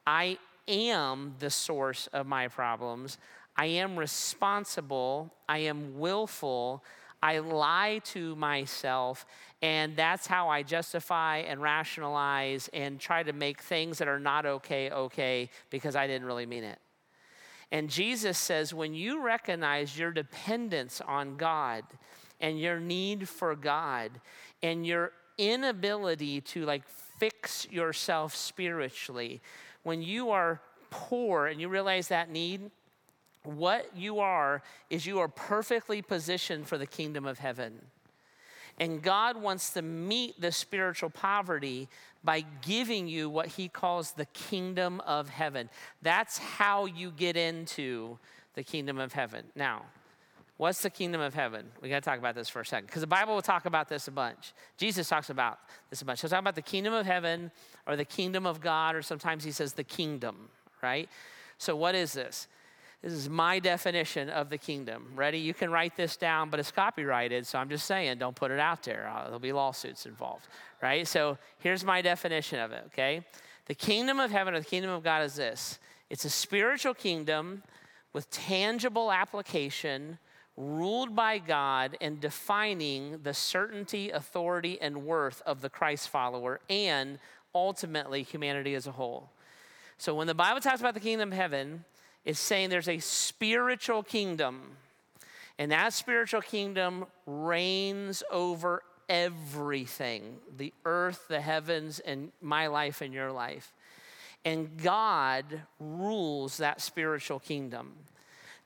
I 0.07 0.39
am 0.69 1.35
the 1.39 1.51
source 1.51 2.09
of 2.13 2.27
my 2.27 2.49
problems. 2.49 3.19
I 3.57 3.67
am 3.67 3.99
responsible. 3.99 5.33
I 5.49 5.59
am 5.59 5.99
willful. 5.99 6.85
I 7.23 7.39
lie 7.39 8.01
to 8.07 8.35
myself, 8.35 9.27
and 9.63 9.95
that's 9.95 10.27
how 10.27 10.49
I 10.49 10.65
justify 10.65 11.39
and 11.39 11.63
rationalize 11.63 12.69
and 12.73 12.99
try 12.99 13.23
to 13.23 13.33
make 13.33 13.61
things 13.61 13.99
that 13.99 14.09
are 14.09 14.19
not 14.19 14.45
okay 14.45 14.91
okay 14.91 15.49
because 15.71 15.95
I 15.95 16.09
didn't 16.09 16.27
really 16.27 16.47
mean 16.47 16.65
it. 16.65 16.81
And 17.73 17.89
Jesus 17.89 18.37
says, 18.37 18.75
when 18.75 18.93
you 18.93 19.23
recognize 19.23 19.99
your 19.99 20.13
dependence 20.13 21.01
on 21.01 21.37
God 21.37 21.85
and 22.39 22.61
your 22.61 22.79
need 22.79 23.27
for 23.27 23.57
God 23.57 24.13
and 24.63 24.87
your 24.87 25.13
inability 25.39 26.43
to 26.43 26.67
like 26.67 26.87
fix 27.19 27.67
yourself 27.71 28.37
spiritually, 28.37 29.41
when 29.85 30.03
you 30.03 30.31
are 30.31 30.61
poor 30.91 31.47
and 31.47 31.59
you 31.63 31.71
realize 31.71 32.09
that 32.09 32.31
need, 32.31 32.71
what 33.43 33.97
you 33.97 34.19
are 34.19 34.63
is 34.91 35.07
you 35.07 35.19
are 35.19 35.29
perfectly 35.29 36.03
positioned 36.03 36.69
for 36.69 36.77
the 36.77 36.87
kingdom 36.87 37.25
of 37.25 37.39
heaven. 37.39 37.81
And 38.79 39.03
God 39.03 39.37
wants 39.37 39.71
to 39.71 39.83
meet 39.83 40.41
the 40.41 40.53
spiritual 40.53 41.11
poverty 41.11 41.89
by 42.25 42.45
giving 42.63 43.09
you 43.09 43.29
what 43.29 43.47
he 43.47 43.69
calls 43.69 44.13
the 44.13 44.27
kingdom 44.27 45.01
of 45.01 45.29
heaven. 45.29 45.69
That's 46.03 46.39
how 46.39 46.87
you 46.87 47.11
get 47.11 47.37
into 47.37 48.19
the 48.55 48.63
kingdom 48.63 48.99
of 48.99 49.13
heaven. 49.13 49.45
Now, 49.55 49.83
what's 50.57 50.83
the 50.83 50.91
kingdom 50.91 51.21
of 51.21 51.35
heaven? 51.35 51.67
We 51.81 51.89
got 51.89 52.03
to 52.03 52.09
talk 52.09 52.19
about 52.19 52.35
this 52.35 52.49
for 52.49 52.61
a 52.61 52.67
second 52.67 52.87
because 52.87 53.01
the 53.01 53.07
Bible 53.07 53.35
will 53.35 53.43
talk 53.43 53.67
about 53.67 53.89
this 53.89 54.09
a 54.09 54.13
bunch. 54.13 54.53
Jesus 54.77 55.09
talks 55.09 55.31
about 55.31 55.59
this 55.91 56.03
a 56.03 56.05
bunch. 56.05 56.21
He'll 56.21 56.31
talk 56.31 56.41
about 56.41 56.55
the 56.55 56.63
kingdom 56.63 56.93
of 56.93 57.07
heaven 57.07 57.51
or 57.87 57.97
the 57.97 58.05
kingdom 58.05 58.47
of 58.47 58.61
God, 58.61 58.95
or 58.95 59.03
sometimes 59.03 59.43
he 59.43 59.51
says 59.51 59.73
the 59.73 59.85
kingdom, 59.85 60.49
right? 60.83 61.09
So, 61.59 61.75
what 61.75 61.95
is 61.95 62.13
this? 62.13 62.47
This 63.03 63.13
is 63.15 63.29
my 63.29 63.59
definition 63.59 64.31
of 64.31 64.49
the 64.49 64.59
kingdom. 64.59 65.09
Ready? 65.17 65.39
You 65.39 65.55
can 65.55 65.73
write 65.73 65.97
this 65.97 66.17
down, 66.17 66.51
but 66.51 66.61
it's 66.61 66.71
copyrighted, 66.71 67.45
so 67.47 67.59
I'm 67.59 67.69
just 67.69 67.85
saying, 67.85 68.19
don't 68.19 68.37
put 68.37 68.53
it 68.53 68.61
out 68.61 68.85
there. 68.85 69.11
Uh, 69.13 69.25
there'll 69.25 69.41
be 69.41 69.53
lawsuits 69.53 70.07
involved, 70.07 70.47
right? 70.81 71.07
So 71.07 71.37
here's 71.59 71.85
my 71.85 72.01
definition 72.01 72.61
of 72.61 72.71
it, 72.71 72.85
okay? 72.87 73.27
The 73.67 73.75
kingdom 73.75 74.21
of 74.21 74.31
heaven 74.31 74.55
or 74.55 74.61
the 74.61 74.67
kingdom 74.67 74.91
of 74.91 75.03
God 75.03 75.25
is 75.25 75.35
this 75.35 75.81
it's 76.11 76.25
a 76.25 76.31
spiritual 76.31 76.95
kingdom 76.95 77.65
with 78.13 78.31
tangible 78.31 79.11
application, 79.11 80.19
ruled 80.57 81.17
by 81.17 81.39
God 81.39 81.97
and 82.01 82.21
defining 82.21 83.19
the 83.23 83.35
certainty, 83.35 84.11
authority, 84.11 84.81
and 84.81 85.05
worth 85.05 85.43
of 85.45 85.61
the 85.61 85.71
Christ 85.71 86.09
follower 86.09 86.61
and 86.69 87.19
ultimately 87.53 88.23
humanity 88.23 88.75
as 88.75 88.87
a 88.87 88.93
whole. 88.93 89.31
So 89.99 90.15
when 90.15 90.27
the 90.27 90.35
Bible 90.35 90.61
talks 90.61 90.81
about 90.81 90.95
the 90.95 91.01
kingdom 91.01 91.33
of 91.33 91.39
heaven, 91.39 91.85
is 92.25 92.39
saying 92.39 92.71
there's 92.71 92.89
a 92.89 92.99
spiritual 92.99 94.03
kingdom, 94.03 94.77
and 95.59 95.71
that 95.73 95.93
spiritual 95.93 96.41
kingdom 96.41 97.07
reigns 97.27 98.23
over 98.31 98.83
everything 99.09 100.39
the 100.57 100.73
earth, 100.85 101.27
the 101.29 101.41
heavens, 101.41 101.99
and 102.01 102.33
my 102.41 102.67
life 102.67 103.01
and 103.01 103.13
your 103.13 103.31
life. 103.33 103.73
And 104.45 104.77
God 104.83 105.45
rules 105.79 106.57
that 106.57 106.81
spiritual 106.81 107.39
kingdom. 107.39 107.93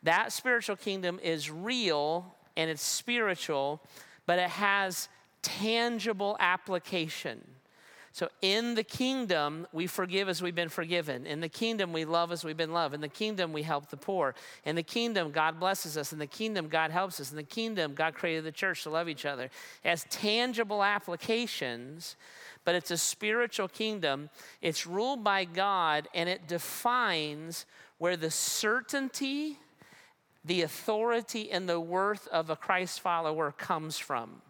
That 0.02 0.32
spiritual 0.32 0.76
kingdom 0.76 1.18
is 1.22 1.50
real 1.50 2.34
and 2.56 2.70
it's 2.70 2.82
spiritual, 2.82 3.82
but 4.24 4.38
it 4.38 4.50
has 4.50 5.08
tangible 5.42 6.36
application. 6.40 7.42
So 8.16 8.30
in 8.40 8.76
the 8.76 8.82
kingdom, 8.82 9.66
we 9.74 9.86
forgive 9.86 10.30
as 10.30 10.40
we've 10.40 10.54
been 10.54 10.70
forgiven. 10.70 11.26
In 11.26 11.40
the 11.40 11.50
kingdom, 11.50 11.92
we 11.92 12.06
love 12.06 12.32
as 12.32 12.44
we've 12.44 12.56
been 12.56 12.72
loved. 12.72 12.94
In 12.94 13.02
the 13.02 13.08
kingdom, 13.08 13.52
we 13.52 13.60
help 13.60 13.90
the 13.90 13.98
poor. 13.98 14.34
In 14.64 14.74
the 14.74 14.82
kingdom, 14.82 15.32
God 15.32 15.60
blesses 15.60 15.98
us. 15.98 16.14
In 16.14 16.18
the 16.18 16.26
kingdom, 16.26 16.68
God 16.68 16.90
helps 16.90 17.20
us. 17.20 17.30
In 17.30 17.36
the 17.36 17.42
kingdom, 17.42 17.92
God 17.92 18.14
created 18.14 18.44
the 18.44 18.52
church 18.52 18.84
to 18.84 18.88
love 18.88 19.10
each 19.10 19.26
other. 19.26 19.50
Has 19.84 20.06
tangible 20.08 20.82
applications, 20.82 22.16
but 22.64 22.74
it's 22.74 22.90
a 22.90 22.96
spiritual 22.96 23.68
kingdom. 23.68 24.30
It's 24.62 24.86
ruled 24.86 25.22
by 25.22 25.44
God, 25.44 26.08
and 26.14 26.26
it 26.26 26.48
defines 26.48 27.66
where 27.98 28.16
the 28.16 28.30
certainty, 28.30 29.58
the 30.42 30.62
authority, 30.62 31.52
and 31.52 31.68
the 31.68 31.80
worth 31.80 32.28
of 32.28 32.48
a 32.48 32.56
Christ 32.56 32.98
follower 32.98 33.52
comes 33.52 33.98
from. 33.98 34.40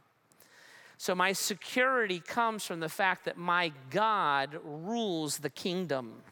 So 0.98 1.14
my 1.14 1.32
security 1.32 2.20
comes 2.20 2.64
from 2.64 2.80
the 2.80 2.88
fact 2.88 3.26
that 3.26 3.36
my 3.36 3.72
God 3.90 4.58
rules 4.64 5.38
the 5.38 5.50
kingdom. 5.50 6.22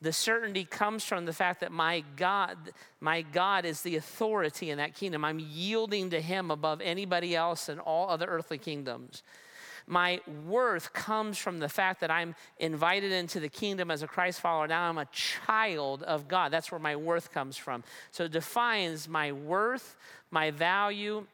The 0.00 0.12
certainty 0.12 0.64
comes 0.64 1.04
from 1.04 1.24
the 1.24 1.32
fact 1.32 1.60
that 1.60 1.72
my 1.72 2.04
God, 2.16 2.56
my 3.00 3.22
God 3.22 3.64
is 3.64 3.82
the 3.82 3.96
authority 3.96 4.70
in 4.70 4.78
that 4.78 4.94
kingdom. 4.94 5.24
I'm 5.24 5.40
yielding 5.40 6.10
to 6.10 6.20
him 6.20 6.50
above 6.50 6.80
anybody 6.80 7.34
else 7.34 7.68
in 7.68 7.80
all 7.80 8.08
other 8.08 8.26
earthly 8.26 8.58
kingdoms. 8.58 9.22
My 9.88 10.20
worth 10.44 10.92
comes 10.92 11.38
from 11.38 11.58
the 11.58 11.68
fact 11.68 12.00
that 12.02 12.10
I'm 12.10 12.34
invited 12.58 13.10
into 13.10 13.40
the 13.40 13.48
kingdom 13.48 13.90
as 13.90 14.02
a 14.02 14.06
Christ 14.06 14.40
follower. 14.40 14.68
Now 14.68 14.88
I'm 14.88 14.98
a 14.98 15.06
child 15.06 16.02
of 16.02 16.28
God. 16.28 16.52
That's 16.52 16.70
where 16.70 16.78
my 16.78 16.94
worth 16.94 17.32
comes 17.32 17.56
from. 17.56 17.82
So 18.10 18.24
it 18.24 18.32
defines 18.32 19.08
my 19.08 19.32
worth, 19.32 19.96
my 20.30 20.50
value, 20.50 21.26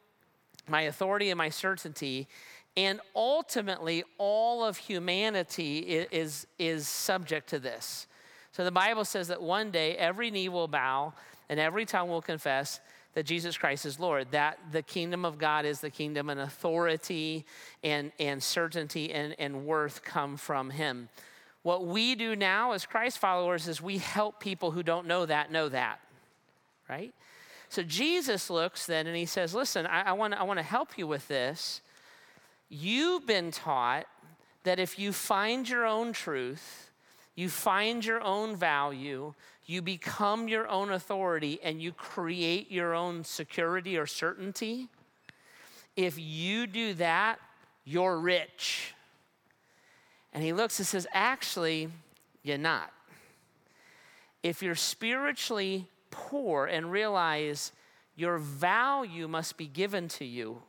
my 0.68 0.82
authority 0.82 1.30
and 1.30 1.38
my 1.38 1.48
certainty. 1.48 2.28
And 2.76 3.00
ultimately, 3.14 4.04
all 4.18 4.64
of 4.64 4.76
humanity 4.76 5.78
is, 5.78 6.46
is 6.58 6.88
subject 6.88 7.48
to 7.50 7.58
this. 7.58 8.06
So 8.52 8.64
the 8.64 8.72
Bible 8.72 9.04
says 9.04 9.28
that 9.28 9.42
one 9.42 9.70
day 9.70 9.96
every 9.96 10.30
knee 10.30 10.48
will 10.48 10.68
bow 10.68 11.12
and 11.48 11.60
every 11.60 11.84
tongue 11.84 12.08
will 12.08 12.22
confess 12.22 12.80
that 13.14 13.24
Jesus 13.24 13.56
Christ 13.56 13.86
is 13.86 14.00
Lord, 14.00 14.28
that 14.32 14.58
the 14.72 14.82
kingdom 14.82 15.24
of 15.24 15.38
God 15.38 15.64
is 15.64 15.80
the 15.80 15.90
kingdom 15.90 16.30
and 16.30 16.40
authority 16.40 17.44
and, 17.82 18.10
and 18.18 18.42
certainty 18.42 19.12
and, 19.12 19.34
and 19.38 19.64
worth 19.66 20.02
come 20.02 20.36
from 20.36 20.70
Him. 20.70 21.08
What 21.62 21.86
we 21.86 22.14
do 22.14 22.36
now 22.36 22.72
as 22.72 22.84
Christ 22.84 23.18
followers 23.18 23.68
is 23.68 23.80
we 23.80 23.98
help 23.98 24.40
people 24.40 24.72
who 24.72 24.82
don't 24.82 25.06
know 25.06 25.24
that 25.26 25.50
know 25.50 25.68
that, 25.68 26.00
right? 26.88 27.14
So 27.68 27.82
Jesus 27.82 28.50
looks 28.50 28.86
then 28.86 29.06
and 29.06 29.16
he 29.16 29.26
says, 29.26 29.54
Listen, 29.54 29.86
I, 29.86 30.02
I 30.02 30.12
want 30.12 30.34
to 30.34 30.62
help 30.62 30.96
you 30.96 31.06
with 31.06 31.26
this. 31.28 31.80
You've 32.68 33.26
been 33.26 33.50
taught 33.50 34.06
that 34.64 34.78
if 34.78 34.98
you 34.98 35.12
find 35.12 35.68
your 35.68 35.86
own 35.86 36.12
truth, 36.12 36.90
you 37.34 37.48
find 37.48 38.04
your 38.04 38.22
own 38.22 38.56
value, 38.56 39.34
you 39.66 39.82
become 39.82 40.48
your 40.48 40.68
own 40.68 40.90
authority, 40.90 41.58
and 41.62 41.80
you 41.80 41.92
create 41.92 42.70
your 42.70 42.94
own 42.94 43.24
security 43.24 43.96
or 43.96 44.06
certainty. 44.06 44.88
If 45.96 46.18
you 46.18 46.66
do 46.66 46.94
that, 46.94 47.38
you're 47.84 48.18
rich. 48.18 48.94
And 50.32 50.42
he 50.42 50.52
looks 50.52 50.78
and 50.78 50.86
says, 50.86 51.06
Actually, 51.12 51.88
you're 52.42 52.58
not. 52.58 52.92
If 54.42 54.62
you're 54.62 54.74
spiritually 54.74 55.88
poor 56.14 56.66
and 56.66 56.92
realize 56.92 57.72
your 58.14 58.38
value 58.38 59.26
must 59.26 59.56
be 59.56 59.66
given 59.66 60.06
to 60.06 60.24
you, 60.24 60.62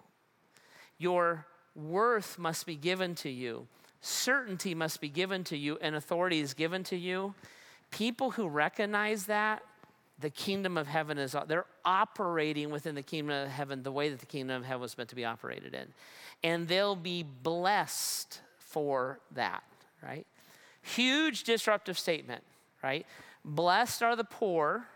your 0.98 1.46
worth 1.76 2.40
must 2.40 2.66
be 2.66 2.76
given 2.76 3.14
to 3.14 3.30
you, 3.30 3.68
certainty 4.02 4.74
must 4.74 5.00
be 5.00 5.10
given 5.10 5.44
to 5.44 5.56
you, 5.56 5.78
and 5.82 5.96
authority 5.96 6.40
is 6.40 6.56
given 6.56 6.84
to 6.86 6.96
you. 6.96 7.36
People 7.92 8.32
who 8.32 8.48
recognize 8.48 9.28
that, 9.28 9.62
the 10.18 10.32
kingdom 10.32 10.78
of 10.78 10.88
heaven 10.88 11.18
is, 11.20 11.36
they're 11.48 11.66
operating 11.84 12.72
within 12.72 12.96
the 12.96 13.04
kingdom 13.04 13.36
of 13.36 13.50
heaven 13.50 13.84
the 13.84 13.92
way 13.92 14.10
that 14.10 14.20
the 14.20 14.26
kingdom 14.26 14.56
of 14.56 14.66
heaven 14.66 14.82
was 14.82 14.98
meant 14.98 15.10
to 15.10 15.16
be 15.16 15.26
operated 15.26 15.76
in. 15.76 15.88
And 16.44 16.68
they'll 16.68 16.96
be 16.96 17.24
blessed 17.24 18.40
for 18.58 19.20
that, 19.34 19.64
right? 20.02 20.26
Huge 20.82 21.44
disruptive 21.44 22.00
statement, 22.00 22.44
right? 22.82 23.06
Blessed 23.44 24.02
are 24.02 24.16
the 24.16 24.24
poor 24.24 24.88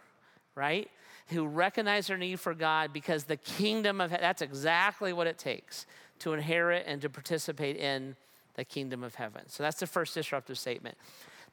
right? 0.60 0.92
Who 1.30 1.48
recognize 1.48 2.08
their 2.08 2.18
need 2.18 2.40
for 2.40 2.54
God 2.54 2.92
because 2.92 3.24
the 3.24 3.38
kingdom 3.38 4.02
of 4.02 4.12
that's 4.12 4.42
exactly 4.42 5.14
what 5.14 5.26
it 5.26 5.38
takes 5.38 5.86
to 6.20 6.34
inherit 6.34 6.84
and 6.86 7.02
to 7.02 7.10
participate 7.10 7.78
in 7.78 8.16
the 8.56 8.66
kingdom 8.66 9.04
of 9.04 9.16
heaven. 9.16 9.44
So 9.48 9.64
that's 9.64 9.80
the 9.80 9.88
first 9.88 10.14
disruptive 10.14 10.60
statement. 10.60 10.98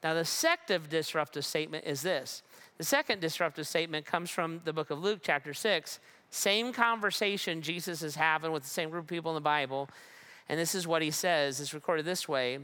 Now, 0.03 0.15
the 0.15 0.25
second 0.25 0.89
disruptive 0.89 1.45
statement 1.45 1.85
is 1.87 2.03
this. 2.03 2.43
The 2.79 2.85
second 2.85 3.21
disruptive 3.21 3.67
statement 3.67 4.05
comes 4.05 4.29
from 4.29 4.61
the 4.65 4.73
book 4.73 4.91
of 4.91 5.03
Luke, 5.03 5.21
chapter 5.23 5.55
6. 5.55 6.01
Same 6.31 6.73
conversation 6.73 7.63
Jesus 7.63 8.03
is 8.03 8.17
having 8.17 8.51
with 8.51 8.65
the 8.65 8.69
same 8.69 8.91
group 8.91 9.05
of 9.05 9.09
people 9.09 9.31
in 9.31 9.37
the 9.37 9.41
Bible. 9.41 9.89
And 10.49 10.59
this 10.59 10.75
is 10.75 10.87
what 10.87 11.01
he 11.01 11.11
says. 11.11 11.61
It's 11.61 11.73
recorded 11.73 12.05
this 12.05 12.29
way 12.29 12.59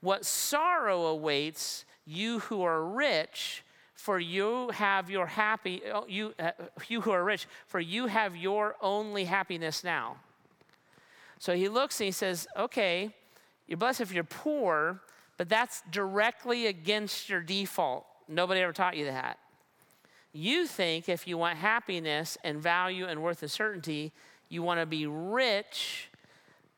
What 0.00 0.24
sorrow 0.24 1.06
awaits 1.06 1.84
you 2.06 2.38
who 2.40 2.62
are 2.62 2.84
rich 2.84 3.64
for 4.00 4.18
you 4.18 4.70
have 4.70 5.10
your 5.10 5.26
happy 5.26 5.82
oh, 5.92 6.06
you 6.08 6.32
uh, 6.38 6.52
you 6.88 7.02
who 7.02 7.10
are 7.10 7.22
rich 7.22 7.46
for 7.66 7.78
you 7.78 8.06
have 8.06 8.34
your 8.34 8.74
only 8.80 9.24
happiness 9.24 9.84
now. 9.84 10.16
So 11.38 11.54
he 11.54 11.68
looks 11.68 12.00
and 12.00 12.06
he 12.06 12.12
says 12.12 12.48
okay 12.56 13.14
you're 13.66 13.76
blessed 13.76 14.00
if 14.00 14.10
you're 14.10 14.24
poor 14.24 15.02
but 15.36 15.50
that's 15.50 15.82
directly 15.90 16.66
against 16.66 17.28
your 17.28 17.40
default. 17.40 18.06
Nobody 18.26 18.60
ever 18.60 18.72
taught 18.72 18.96
you 18.96 19.04
that. 19.04 19.38
You 20.32 20.66
think 20.66 21.10
if 21.10 21.28
you 21.28 21.36
want 21.36 21.58
happiness 21.58 22.38
and 22.42 22.58
value 22.58 23.04
and 23.04 23.22
worth 23.22 23.42
and 23.42 23.50
certainty 23.50 24.12
you 24.48 24.62
want 24.62 24.80
to 24.80 24.86
be 24.86 25.06
rich. 25.06 26.08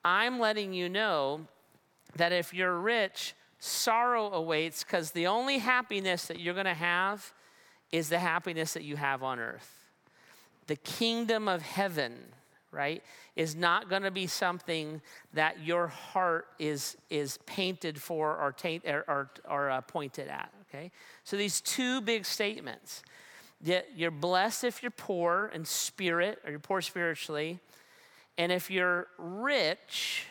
I'm 0.05 0.41
letting 0.41 0.73
you 0.73 0.89
know 0.89 1.43
that 2.17 2.33
if 2.33 2.53
you're 2.53 2.77
rich 2.77 3.35
sorrow 3.65 4.33
awaits 4.33 4.83
because 4.83 5.13
the 5.13 5.29
only 5.29 5.59
happiness 5.59 6.27
that 6.27 6.41
you're 6.41 6.53
going 6.53 6.67
to 6.67 6.75
have 6.75 7.33
is 7.93 8.09
the 8.09 8.19
happiness 8.19 8.75
that 8.75 8.83
you 8.83 8.97
have 8.97 9.23
on 9.23 9.39
earth. 9.39 9.87
The 10.67 10.75
kingdom 10.75 11.47
of 11.47 11.63
heaven, 11.63 12.19
right, 12.73 13.05
is 13.37 13.55
not 13.55 13.89
going 13.89 14.03
to 14.03 14.11
be 14.11 14.27
something 14.27 15.01
that 15.33 15.63
your 15.65 15.87
heart 15.87 16.47
is, 16.59 16.97
is 17.09 17.39
painted 17.47 18.03
for 18.03 18.37
or, 18.37 18.51
taint, 18.51 18.85
or, 18.85 19.05
or, 19.07 19.31
or 19.49 19.71
uh, 19.71 19.81
pointed 19.83 20.27
at, 20.27 20.53
okay? 20.69 20.91
So 21.23 21.37
these 21.37 21.61
two 21.61 22.01
big 22.01 22.25
statements. 22.25 23.03
You're 23.95 24.11
blessed 24.11 24.65
if 24.65 24.83
you're 24.83 24.91
poor 24.91 25.53
in 25.55 25.65
spirit 25.65 26.41
or 26.45 26.51
you're 26.51 26.59
poor 26.59 26.81
spiritually, 26.81 27.61
And 28.39 28.51
if 28.51 28.71
you're 28.71 29.09
rich, 29.19 30.27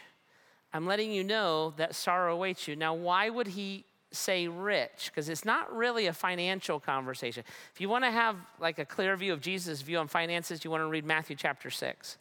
I'm 0.73 0.85
letting 0.85 1.11
you 1.11 1.23
know 1.23 1.73
that 1.77 1.95
sorrow 1.95 2.33
awaits 2.33 2.67
you. 2.67 2.75
Now, 2.75 2.93
why 2.93 3.29
would 3.29 3.47
he 3.47 3.85
say 4.11 4.47
rich? 4.47 5.05
Because 5.05 5.29
it's 5.29 5.45
not 5.45 5.73
really 5.75 6.07
a 6.07 6.13
financial 6.13 6.79
conversation. 6.79 7.43
If 7.73 7.81
you 7.81 7.89
want 7.89 8.03
to 8.03 8.11
have 8.11 8.35
like 8.59 8.79
a 8.79 8.85
clear 8.85 9.15
view 9.15 9.33
of 9.33 9.41
Jesus' 9.41 9.81
view 9.81 9.97
on 9.97 10.07
finances, 10.07 10.63
you 10.63 10.71
want 10.71 10.81
to 10.81 10.87
read 10.87 11.05
Matthew 11.05 11.35
chapter 11.35 11.69
6. 11.69 12.17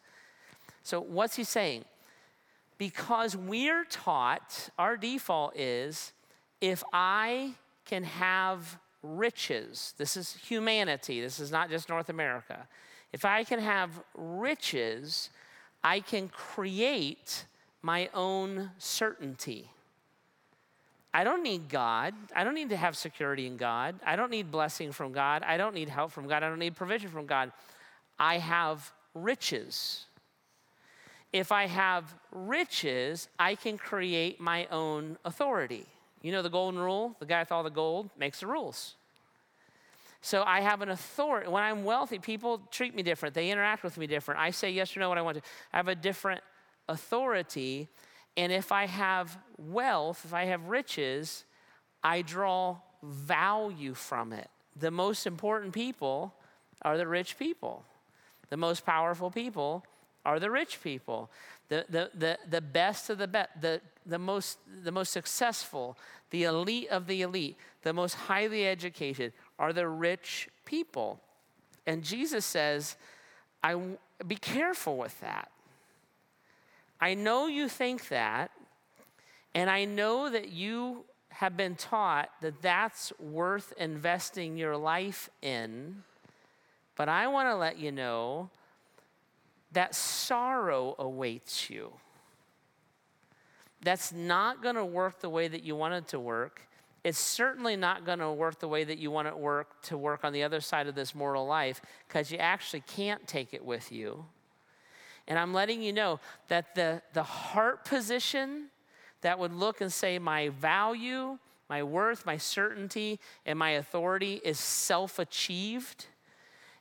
So, 0.83 1.01
what's 1.01 1.37
he 1.37 1.45
saying? 1.45 1.85
Because 2.79 3.37
we're 3.37 3.85
taught, 3.85 4.71
our 4.79 4.97
default 4.97 5.57
is 5.57 6.13
if 6.61 6.83
I 6.93 7.53
can 7.85 8.05
have 8.05 8.79
riches, 9.03 9.95
this 9.99 10.17
is 10.17 10.35
humanity, 10.35 11.21
this 11.21 11.39
is 11.39 11.51
not 11.53 11.71
just 11.71 11.89
North 11.89 12.09
America. 12.09 12.67
If 13.13 13.25
I 13.25 13.45
can 13.45 13.61
have 13.61 13.91
riches, 14.15 15.31
I 15.83 16.01
can 16.01 16.29
create 16.29 17.45
my 17.83 18.09
own 18.15 18.71
certainty. 18.79 19.71
I 21.13 21.25
don't 21.25 21.43
need 21.43 21.69
God. 21.69 22.15
I 22.35 22.45
don't 22.45 22.55
need 22.55 22.71
to 22.71 22.77
have 22.77 22.97
security 22.97 23.47
in 23.47 23.57
God. 23.57 23.97
I 24.07 24.15
don't 24.17 24.31
need 24.31 24.51
blessing 24.51 24.93
from 24.93 25.13
God. 25.13 25.43
I 25.43 25.57
don't 25.57 25.75
need 25.75 25.89
help 25.89 26.13
from 26.13 26.29
God. 26.29 26.43
I 26.43 26.49
don't 26.49 26.59
need 26.59 26.77
provision 26.77 27.11
from 27.11 27.27
God. 27.27 27.51
I 28.19 28.39
have 28.39 28.93
riches. 29.15 30.05
If 31.33 31.51
I 31.53 31.67
have 31.67 32.15
riches, 32.31 33.29
I 33.39 33.55
can 33.55 33.77
create 33.77 34.41
my 34.41 34.67
own 34.71 35.17
authority. 35.25 35.87
You 36.23 36.33
know 36.33 36.43
the 36.43 36.51
golden 36.51 36.79
rule? 36.79 37.17
The 37.19 37.27
guy 37.27 37.41
with 37.41 37.51
all 37.51 37.63
the 37.63 37.71
gold 37.71 38.11
makes 38.19 38.41
the 38.41 38.47
rules. 38.47 38.95
So 40.23 40.43
I 40.43 40.61
have 40.61 40.83
an 40.83 40.91
authority. 40.91 41.49
When 41.49 41.63
I'm 41.63 41.83
wealthy, 41.83 42.19
people 42.19 42.61
treat 42.71 42.95
me 42.95 43.03
different. 43.03 43.35
They 43.35 43.51
interact 43.51 43.83
with 43.83 43.97
me 43.97 44.07
different. 44.07 44.39
I 44.39 44.51
say 44.51 44.71
yes 44.71 44.95
or 44.97 45.01
no 45.01 45.09
when 45.09 45.19
I 45.19 45.23
want 45.23 45.39
to. 45.39 45.43
I 45.73 45.79
have 45.79 45.89
a 45.89 45.95
different 45.95 46.43
authority. 46.91 47.89
And 48.37 48.53
if 48.53 48.73
I 48.73 48.87
have 48.87 49.39
wealth, 49.59 50.23
if 50.25 50.35
I 50.35 50.45
have 50.47 50.69
riches, 50.69 51.45
I 52.03 52.23
draw 52.23 52.79
value 53.03 53.95
from 53.95 54.33
it. 54.33 54.49
The 54.77 54.91
most 54.91 55.27
important 55.27 55.73
people 55.73 56.35
are 56.83 56.97
the 56.97 57.07
rich 57.07 57.39
people. 57.39 57.85
The 58.49 58.57
most 58.57 58.85
powerful 58.85 59.31
people 59.31 59.85
are 60.25 60.39
the 60.39 60.51
rich 60.51 60.83
people. 60.83 61.31
The, 61.69 61.87
the, 61.89 62.11
the, 62.15 62.39
the 62.49 62.61
best 62.61 63.11
of 63.11 63.19
the 63.19 63.29
best, 63.29 63.51
the, 63.61 63.81
the, 64.05 64.19
most, 64.19 64.59
the 64.85 64.93
most 64.93 65.13
successful, 65.13 65.97
the 66.31 66.45
elite 66.45 66.89
of 66.89 67.07
the 67.07 67.23
elite, 67.23 67.57
the 67.83 67.93
most 67.93 68.15
highly 68.15 68.67
educated 68.67 69.33
are 69.59 69.73
the 69.73 69.89
rich 69.89 70.49
people. 70.65 71.21
And 71.87 72.03
Jesus 72.03 72.45
says, 72.45 72.97
I, 73.63 73.77
be 74.27 74.37
careful 74.37 74.97
with 74.97 75.19
that. 75.21 75.51
I 77.01 77.15
know 77.15 77.47
you 77.47 77.69
think 77.69 78.09
that, 78.09 78.51
and 79.55 79.71
I 79.71 79.85
know 79.85 80.29
that 80.29 80.51
you 80.51 81.05
have 81.31 81.57
been 81.57 81.75
taught 81.75 82.29
that 82.43 82.61
that's 82.61 83.13
worth 83.19 83.73
investing 83.79 84.59
your 84.59 84.77
life 84.77 85.31
in, 85.41 86.03
but 86.97 87.09
I 87.09 87.29
want 87.29 87.49
to 87.49 87.57
let 87.57 87.79
you 87.79 87.91
know 87.91 88.51
that 89.73 89.95
sorrow 89.95 90.95
awaits 90.99 91.71
you. 91.71 91.93
That's 93.83 94.13
not 94.13 94.63
going 94.63 94.75
to 94.75 94.85
work 94.85 95.21
the 95.21 95.31
way 95.31 95.49
that 95.49 95.63
you 95.63 95.75
want 95.75 95.95
it 95.95 96.09
to 96.09 96.21
work. 96.21 96.61
It's 97.03 97.19
certainly 97.19 97.77
not 97.77 98.05
going 98.05 98.19
to 98.19 98.31
work 98.31 98.59
the 98.61 98.69
way 98.69 98.85
that 98.85 98.99
you 98.99 99.11
want 99.11 99.29
it 99.29 99.39
work 99.39 99.81
to 99.85 99.97
work 99.97 100.23
on 100.23 100.35
the 100.35 100.43
other 100.43 100.61
side 100.61 100.87
of 100.87 100.95
this 100.95 101.15
mortal 101.15 101.47
life 101.47 101.81
because 102.07 102.31
you 102.31 102.37
actually 102.37 102.83
can't 102.83 103.27
take 103.27 103.55
it 103.55 103.65
with 103.65 103.91
you. 103.91 104.27
And 105.31 105.39
I'm 105.39 105.55
letting 105.55 105.81
you 105.81 105.93
know 105.93 106.19
that 106.49 106.75
the, 106.75 107.01
the 107.13 107.23
heart 107.23 107.85
position 107.85 108.67
that 109.21 109.39
would 109.39 109.53
look 109.53 109.81
and 109.81 109.93
say, 109.93 110.19
My 110.19 110.49
value, 110.49 111.39
my 111.69 111.85
worth, 111.85 112.27
my 112.27 112.37
certainty, 112.37 113.21
and 113.47 113.57
my 113.57 113.71
authority 113.71 114.41
is 114.45 114.59
self 114.59 115.21
achieved, 115.21 116.07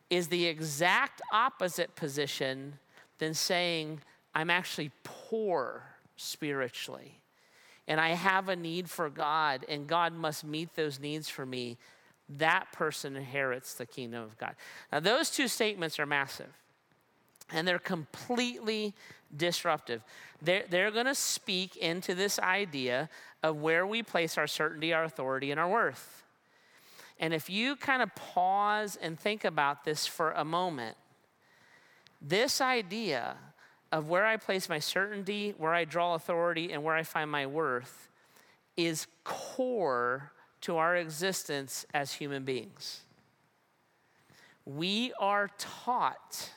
is 0.10 0.29
the 0.29 0.48
exact 0.48 1.22
opposite 1.32 1.96
position 1.96 2.79
than 3.20 3.36
saying, 3.36 4.01
I'm 4.34 4.50
actually 4.50 4.89
poor 5.03 5.84
spiritually. 6.15 7.20
And 7.88 8.01
I 8.01 8.10
have 8.10 8.50
a 8.50 8.56
need 8.56 8.89
for 8.89 9.12
God, 9.12 9.63
and 9.70 9.86
God 9.86 10.12
must 10.12 10.43
meet 10.43 10.76
those 10.76 11.00
needs 11.00 11.30
for 11.30 11.45
me. 11.45 11.78
That 12.38 12.71
person 12.71 13.15
inherits 13.15 13.76
the 13.76 13.86
kingdom 13.86 14.23
of 14.23 14.39
God. 14.39 14.56
Now, 14.91 15.02
those 15.02 15.30
two 15.30 15.47
statements 15.47 16.00
are 16.00 16.08
massive 16.08 16.50
and 17.51 17.67
they're 17.67 17.79
completely 17.79 18.93
disruptive. 19.35 20.01
They're, 20.41 20.63
they're 20.69 20.91
going 20.91 21.05
to 21.05 21.15
speak 21.15 21.75
into 21.75 22.15
this 22.15 22.39
idea 22.39 23.09
of 23.43 23.57
where 23.57 23.85
we 23.85 24.03
place 24.03 24.38
our 24.38 24.47
certainty, 24.47 24.93
our 24.93 25.03
authority, 25.03 25.51
and 25.51 25.59
our 25.59 25.69
worth. 25.69 26.23
And 27.19 27.33
if 27.33 27.49
you 27.49 27.75
kind 27.75 28.01
of 28.01 28.13
pause 28.15 28.97
and 29.01 29.19
think 29.19 29.43
about 29.43 29.83
this 29.83 30.07
for 30.07 30.31
a 30.31 30.45
moment, 30.45 30.95
this 32.21 32.62
idea 32.62 33.35
of 33.91 34.07
where 34.07 34.25
I 34.25 34.38
place 34.38 34.69
my 34.69 34.79
certainty, 34.79 35.53
where 35.57 35.73
I 35.73 35.83
draw 35.85 36.15
authority, 36.15 36.71
and 36.71 36.83
where 36.83 36.95
I 36.95 37.03
find 37.03 37.29
my 37.29 37.45
worth 37.45 38.09
is 38.77 39.07
core 39.23 40.31
to 40.62 40.77
our 40.77 40.95
existence 40.95 41.85
as 41.93 42.13
human 42.13 42.43
beings. 42.43 43.01
We 44.65 45.12
are 45.19 45.49
taught 45.57 46.51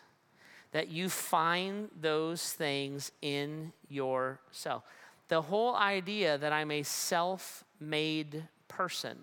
that 0.72 0.88
you 0.88 1.08
find 1.08 1.88
those 2.00 2.52
things 2.52 3.12
in 3.20 3.72
yourself. 3.88 4.82
The 5.28 5.42
whole 5.42 5.76
idea 5.76 6.38
that 6.38 6.52
I'm 6.52 6.70
a 6.70 6.82
self 6.82 7.64
made 7.78 8.44
person, 8.68 9.18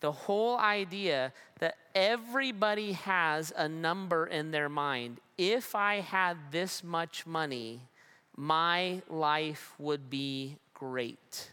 the 0.00 0.12
whole 0.12 0.58
idea 0.58 1.32
that 1.60 1.76
everybody 1.94 2.92
has 2.92 3.52
a 3.56 3.68
number 3.68 4.26
in 4.26 4.50
their 4.50 4.68
mind. 4.68 5.18
If 5.38 5.74
I 5.74 5.96
had 6.00 6.36
this 6.50 6.84
much 6.84 7.26
money, 7.26 7.80
my 8.36 9.02
life 9.08 9.74
would 9.78 10.10
be 10.10 10.56
great. 10.74 11.52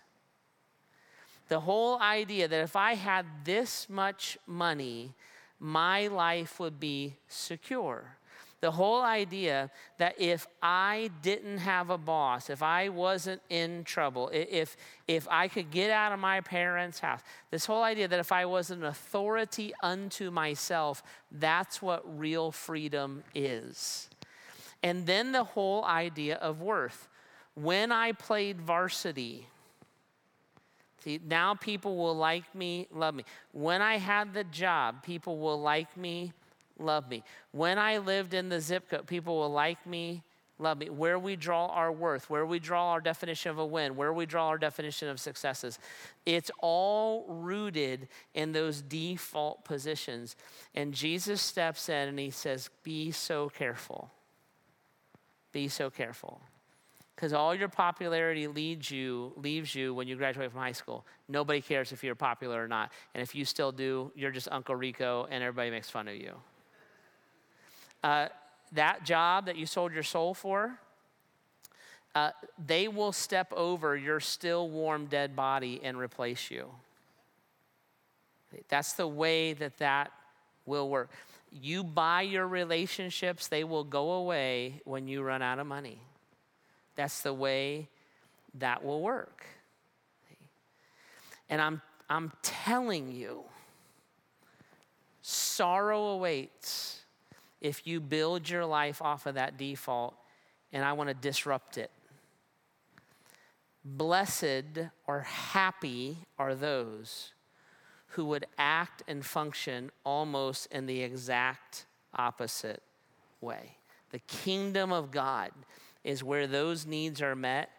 The 1.48 1.62
whole 1.62 2.00
idea 2.00 2.48
that 2.48 2.62
if 2.62 2.76
I 2.76 2.94
had 2.96 3.26
this 3.44 3.90
much 3.90 4.38
money, 4.46 5.14
my 5.60 6.08
life 6.08 6.60
would 6.60 6.80
be 6.80 7.16
secure 7.28 8.19
the 8.62 8.72
whole 8.72 9.02
idea 9.02 9.72
that 9.98 10.16
if 10.20 10.48
I 10.62 11.12
didn't 11.22 11.60
have 11.60 11.90
a 11.90 11.98
boss, 11.98 12.50
if 12.50 12.62
I 12.62 12.90
wasn't 12.90 13.42
in 13.50 13.84
trouble, 13.86 14.30
if, 14.34 14.76
if 15.08 15.28
I 15.30 15.48
could 15.48 15.72
get 15.72 15.92
out 15.92 16.12
of 16.12 16.20
my 16.20 16.42
parents' 16.42 17.00
house, 17.00 17.22
this 17.52 17.66
whole 17.66 17.84
idea 17.84 18.08
that 18.08 18.20
if 18.20 18.32
I 18.32 18.46
was 18.46 18.70
an 18.70 18.84
authority 18.84 19.74
unto 19.82 20.30
myself, 20.30 21.04
that's 21.32 21.82
what 21.82 22.04
real 22.20 22.52
freedom 22.52 23.24
is. 23.34 24.10
And 24.84 25.06
then 25.06 25.32
the 25.32 25.44
whole 25.44 25.86
idea 25.86 26.36
of 26.36 26.62
worth. 26.62 27.08
When 27.56 27.92
I 27.92 28.12
played 28.12 28.62
varsity, 28.62 29.48
See, 31.02 31.20
now 31.26 31.56
people 31.56 31.96
will 31.96 32.16
like 32.16 32.54
me, 32.54 32.88
love 32.92 33.16
me. 33.16 33.24
When 33.54 33.82
I 33.82 33.98
had 33.98 34.34
the 34.34 34.44
job, 34.44 35.02
people 35.02 35.38
will 35.38 35.62
like 35.62 35.96
me, 35.96 36.34
love 36.80 37.10
me. 37.10 37.24
When 37.52 37.78
I 37.78 37.98
lived 37.98 38.34
in 38.34 38.50
the 38.50 38.60
zip 38.60 38.90
code, 38.90 39.08
people 39.08 39.38
will 39.38 39.52
like 39.52 39.86
me, 39.86 40.24
love 40.58 40.78
me. 40.78 40.90
Where 40.90 41.20
we 41.20 41.36
draw 41.36 41.68
our 41.68 41.92
worth, 41.92 42.30
where 42.30 42.46
we 42.46 42.60
draw 42.60 42.92
our 42.92 43.02
definition 43.02 43.52
of 43.52 43.58
a 43.58 43.66
win, 43.66 43.96
where 43.96 44.14
we 44.14 44.26
draw 44.26 44.48
our 44.48 44.58
definition 44.58 45.10
of 45.10 45.20
successes, 45.20 45.80
it's 46.26 46.52
all 46.60 47.26
rooted 47.28 48.08
in 48.34 48.52
those 48.52 48.82
default 48.82 49.64
positions. 49.66 50.36
And 50.76 50.94
Jesus 50.94 51.42
steps 51.42 51.90
in 51.90 52.10
and 52.10 52.20
he 52.20 52.32
says, 52.32 52.70
Be 52.84 53.12
so 53.12 53.50
careful. 53.50 54.12
Be 55.52 55.68
so 55.68 55.90
careful. 55.90 56.42
Because 57.16 57.34
all 57.34 57.54
your 57.54 57.68
popularity 57.68 58.48
leads 58.48 58.90
you, 58.90 59.34
leaves 59.36 59.76
you 59.76 59.94
when 59.94 60.08
you 60.08 60.16
graduate 60.16 60.52
from 60.52 60.62
high 60.62 60.72
school. 60.72 61.06
Nobody 61.28 61.60
cares 61.60 61.92
if 61.92 62.02
you're 62.02 62.16
popular 62.16 62.64
or 62.64 62.68
not. 62.70 62.94
And 63.14 63.22
if 63.22 63.36
you 63.36 63.44
still 63.44 63.74
do, 63.74 64.10
you're 64.16 64.32
just 64.32 64.48
Uncle 64.50 64.74
Rico 64.74 65.28
and 65.30 65.44
everybody 65.44 65.70
makes 65.70 65.90
fun 65.90 66.08
of 66.08 66.16
you 66.16 66.36
uh, 68.04 68.28
that 68.72 69.04
job 69.04 69.46
that 69.46 69.56
you 69.56 69.66
sold 69.66 69.94
your 69.94 70.04
soul 70.04 70.34
for, 70.34 70.80
uh, 72.16 72.32
they 72.66 72.88
will 72.88 73.12
step 73.12 73.52
over 73.54 73.96
your 73.96 74.20
still 74.20 74.70
warm 74.70 75.06
dead 75.06 75.36
body 75.36 75.80
and 75.84 75.98
replace 75.98 76.50
you. 76.50 76.70
That's 78.68 78.94
the 78.94 79.08
way 79.08 79.54
that 79.54 79.78
that 79.78 80.12
will 80.66 80.90
work. 80.90 81.10
You 81.52 81.84
buy 81.84 82.24
your 82.24 82.48
relationships, 82.48 83.48
they 83.48 83.64
will 83.64 83.84
go 83.84 84.12
away 84.12 84.82
when 84.86 85.08
you 85.08 85.22
run 85.22 85.42
out 85.42 85.60
of 85.60 85.68
money. 85.68 86.00
That's 86.96 87.22
the 87.22 87.34
way 87.34 87.88
that 88.56 88.84
will 88.84 89.02
work. 89.02 89.46
And 91.50 91.62
I'm, 91.62 91.82
I'm 92.10 92.32
telling 92.42 93.12
you, 93.12 93.44
sorrow 95.22 96.08
awaits 96.08 96.99
if 97.62 97.86
you 97.86 98.00
build 98.00 98.50
your 98.50 98.66
life 98.66 99.02
off 99.02 99.26
of 99.26 99.36
that 99.36 99.58
default 99.58 100.16
and 100.72 100.84
I 100.84 100.94
want 100.94 101.10
to 101.10 101.14
disrupt 101.14 101.78
it. 101.78 101.92
Blessed 103.84 104.78
or 105.08 105.22
happy 105.22 106.18
are 106.38 106.54
those 106.54 107.34
who 108.14 108.26
would 108.26 108.46
act 108.58 109.04
and 109.08 109.26
function 109.26 109.92
almost 110.04 110.68
in 110.72 110.86
the 110.86 111.02
exact 111.02 111.86
opposite 112.16 112.82
way. 113.42 113.78
The 114.12 114.20
kingdom 114.20 114.92
of 114.92 115.12
God 115.12 115.52
is 116.04 116.24
where 116.24 116.48
those 116.48 116.86
needs 116.86 117.22
are 117.22 117.36
met 117.36 117.70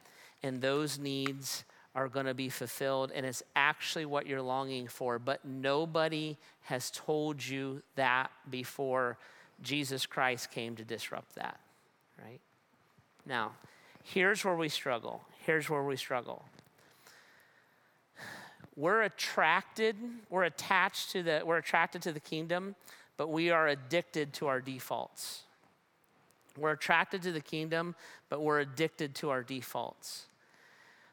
and 0.42 0.60
those 0.60 0.98
needs 0.98 1.64
are 1.94 2.08
going 2.08 2.26
to 2.26 2.34
be 2.34 2.48
fulfilled, 2.48 3.10
and 3.12 3.26
it's 3.26 3.42
actually 3.56 4.06
what 4.06 4.26
you're 4.26 4.40
longing 4.40 4.86
for. 4.86 5.18
But 5.18 5.44
nobody 5.44 6.38
has 6.62 6.90
told 6.90 7.44
you 7.44 7.82
that 7.96 8.30
before 8.48 9.18
Jesus 9.62 10.06
Christ 10.06 10.50
came 10.50 10.76
to 10.76 10.84
disrupt 10.84 11.34
that, 11.34 11.60
right? 12.22 12.40
Now, 13.26 13.52
here's 14.02 14.44
where 14.44 14.56
we 14.56 14.68
struggle. 14.68 15.22
Here's 15.44 15.68
where 15.68 15.82
we 15.82 15.96
struggle. 15.96 16.44
We're 18.76 19.02
attracted, 19.02 19.96
we're 20.30 20.44
attached 20.44 21.10
to 21.10 21.22
the, 21.22 21.42
we're 21.44 21.58
attracted 21.58 22.02
to 22.02 22.12
the 22.12 22.20
kingdom, 22.20 22.76
but 23.16 23.28
we 23.28 23.50
are 23.50 23.68
addicted 23.68 24.32
to 24.34 24.46
our 24.46 24.60
defaults. 24.60 25.42
We're 26.56 26.72
attracted 26.72 27.22
to 27.22 27.32
the 27.32 27.40
kingdom, 27.40 27.94
but 28.28 28.40
we're 28.40 28.60
addicted 28.60 29.14
to 29.16 29.30
our 29.30 29.42
defaults. 29.42 30.26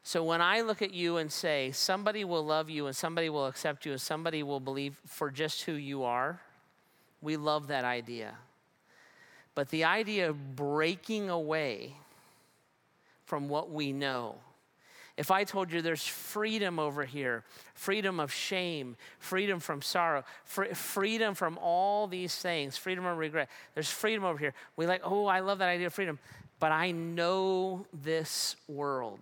So 0.02 0.24
when 0.24 0.40
I 0.40 0.62
look 0.62 0.80
at 0.80 0.94
you 0.94 1.18
and 1.18 1.30
say, 1.30 1.70
somebody 1.72 2.24
will 2.24 2.44
love 2.44 2.70
you 2.70 2.86
and 2.86 2.96
somebody 2.96 3.28
will 3.28 3.46
accept 3.46 3.84
you 3.84 3.92
and 3.92 4.00
somebody 4.00 4.42
will 4.42 4.60
believe 4.60 4.98
for 5.04 5.30
just 5.30 5.64
who 5.64 5.72
you 5.72 6.02
are, 6.04 6.40
we 7.20 7.36
love 7.36 7.68
that 7.68 7.84
idea. 7.84 8.34
But 9.54 9.70
the 9.70 9.84
idea 9.84 10.30
of 10.30 10.56
breaking 10.56 11.30
away 11.30 11.94
from 13.24 13.48
what 13.48 13.70
we 13.70 13.92
know, 13.92 14.36
if 15.16 15.32
I 15.32 15.42
told 15.42 15.72
you 15.72 15.82
there's 15.82 16.06
freedom 16.06 16.78
over 16.78 17.04
here, 17.04 17.42
freedom 17.74 18.20
of 18.20 18.32
shame, 18.32 18.96
freedom 19.18 19.58
from 19.58 19.82
sorrow, 19.82 20.22
fr- 20.44 20.74
freedom 20.74 21.34
from 21.34 21.58
all 21.58 22.06
these 22.06 22.36
things, 22.36 22.76
freedom 22.76 23.02
from 23.02 23.18
regret, 23.18 23.48
there's 23.74 23.90
freedom 23.90 24.24
over 24.24 24.38
here. 24.38 24.54
We 24.76 24.86
like, 24.86 25.00
oh, 25.02 25.26
I 25.26 25.40
love 25.40 25.58
that 25.58 25.68
idea 25.68 25.88
of 25.88 25.94
freedom. 25.94 26.20
But 26.60 26.70
I 26.70 26.92
know 26.92 27.84
this 27.92 28.54
world. 28.68 29.18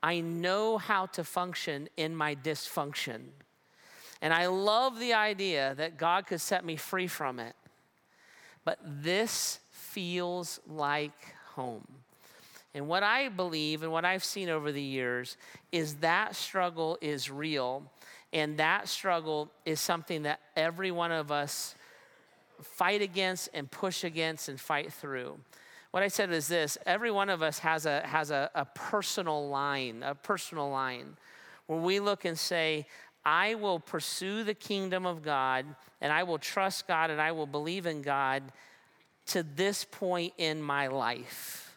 I 0.00 0.20
know 0.20 0.78
how 0.78 1.06
to 1.06 1.24
function 1.24 1.88
in 1.96 2.14
my 2.14 2.36
dysfunction. 2.36 3.22
And 4.20 4.34
I 4.34 4.46
love 4.46 4.98
the 4.98 5.14
idea 5.14 5.74
that 5.76 5.96
God 5.96 6.26
could 6.26 6.40
set 6.40 6.64
me 6.64 6.76
free 6.76 7.06
from 7.06 7.38
it. 7.38 7.54
But 8.64 8.78
this 8.84 9.60
feels 9.70 10.60
like 10.66 11.34
home. 11.54 11.86
And 12.74 12.86
what 12.86 13.02
I 13.02 13.28
believe 13.28 13.82
and 13.82 13.90
what 13.90 14.04
I've 14.04 14.24
seen 14.24 14.48
over 14.48 14.72
the 14.72 14.82
years 14.82 15.36
is 15.72 15.96
that 15.96 16.36
struggle 16.36 16.98
is 17.00 17.30
real. 17.30 17.82
And 18.32 18.58
that 18.58 18.88
struggle 18.88 19.50
is 19.64 19.80
something 19.80 20.24
that 20.24 20.40
every 20.54 20.90
one 20.90 21.12
of 21.12 21.32
us 21.32 21.74
fight 22.62 23.00
against 23.00 23.48
and 23.54 23.70
push 23.70 24.04
against 24.04 24.48
and 24.48 24.60
fight 24.60 24.92
through. 24.92 25.38
What 25.90 26.02
I 26.02 26.08
said 26.08 26.30
is 26.30 26.48
this 26.48 26.76
every 26.84 27.10
one 27.10 27.30
of 27.30 27.42
us 27.42 27.60
has 27.60 27.86
a, 27.86 28.06
has 28.06 28.30
a, 28.30 28.50
a 28.54 28.66
personal 28.66 29.48
line, 29.48 30.02
a 30.02 30.14
personal 30.14 30.70
line 30.70 31.16
where 31.66 31.80
we 31.80 32.00
look 32.00 32.24
and 32.24 32.38
say, 32.38 32.86
I 33.30 33.56
will 33.56 33.78
pursue 33.78 34.42
the 34.42 34.54
kingdom 34.54 35.04
of 35.04 35.22
God 35.22 35.66
and 36.00 36.10
I 36.10 36.22
will 36.22 36.38
trust 36.38 36.88
God 36.88 37.10
and 37.10 37.20
I 37.20 37.32
will 37.32 37.46
believe 37.46 37.84
in 37.84 38.00
God 38.00 38.42
to 39.26 39.42
this 39.42 39.84
point 39.84 40.32
in 40.38 40.62
my 40.62 40.86
life. 40.86 41.76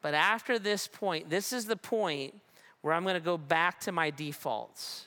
But 0.00 0.14
after 0.14 0.58
this 0.58 0.88
point, 0.88 1.28
this 1.28 1.52
is 1.52 1.66
the 1.66 1.76
point 1.76 2.40
where 2.80 2.94
I'm 2.94 3.02
going 3.02 3.16
to 3.16 3.20
go 3.20 3.36
back 3.36 3.80
to 3.80 3.92
my 3.92 4.08
defaults. 4.08 5.04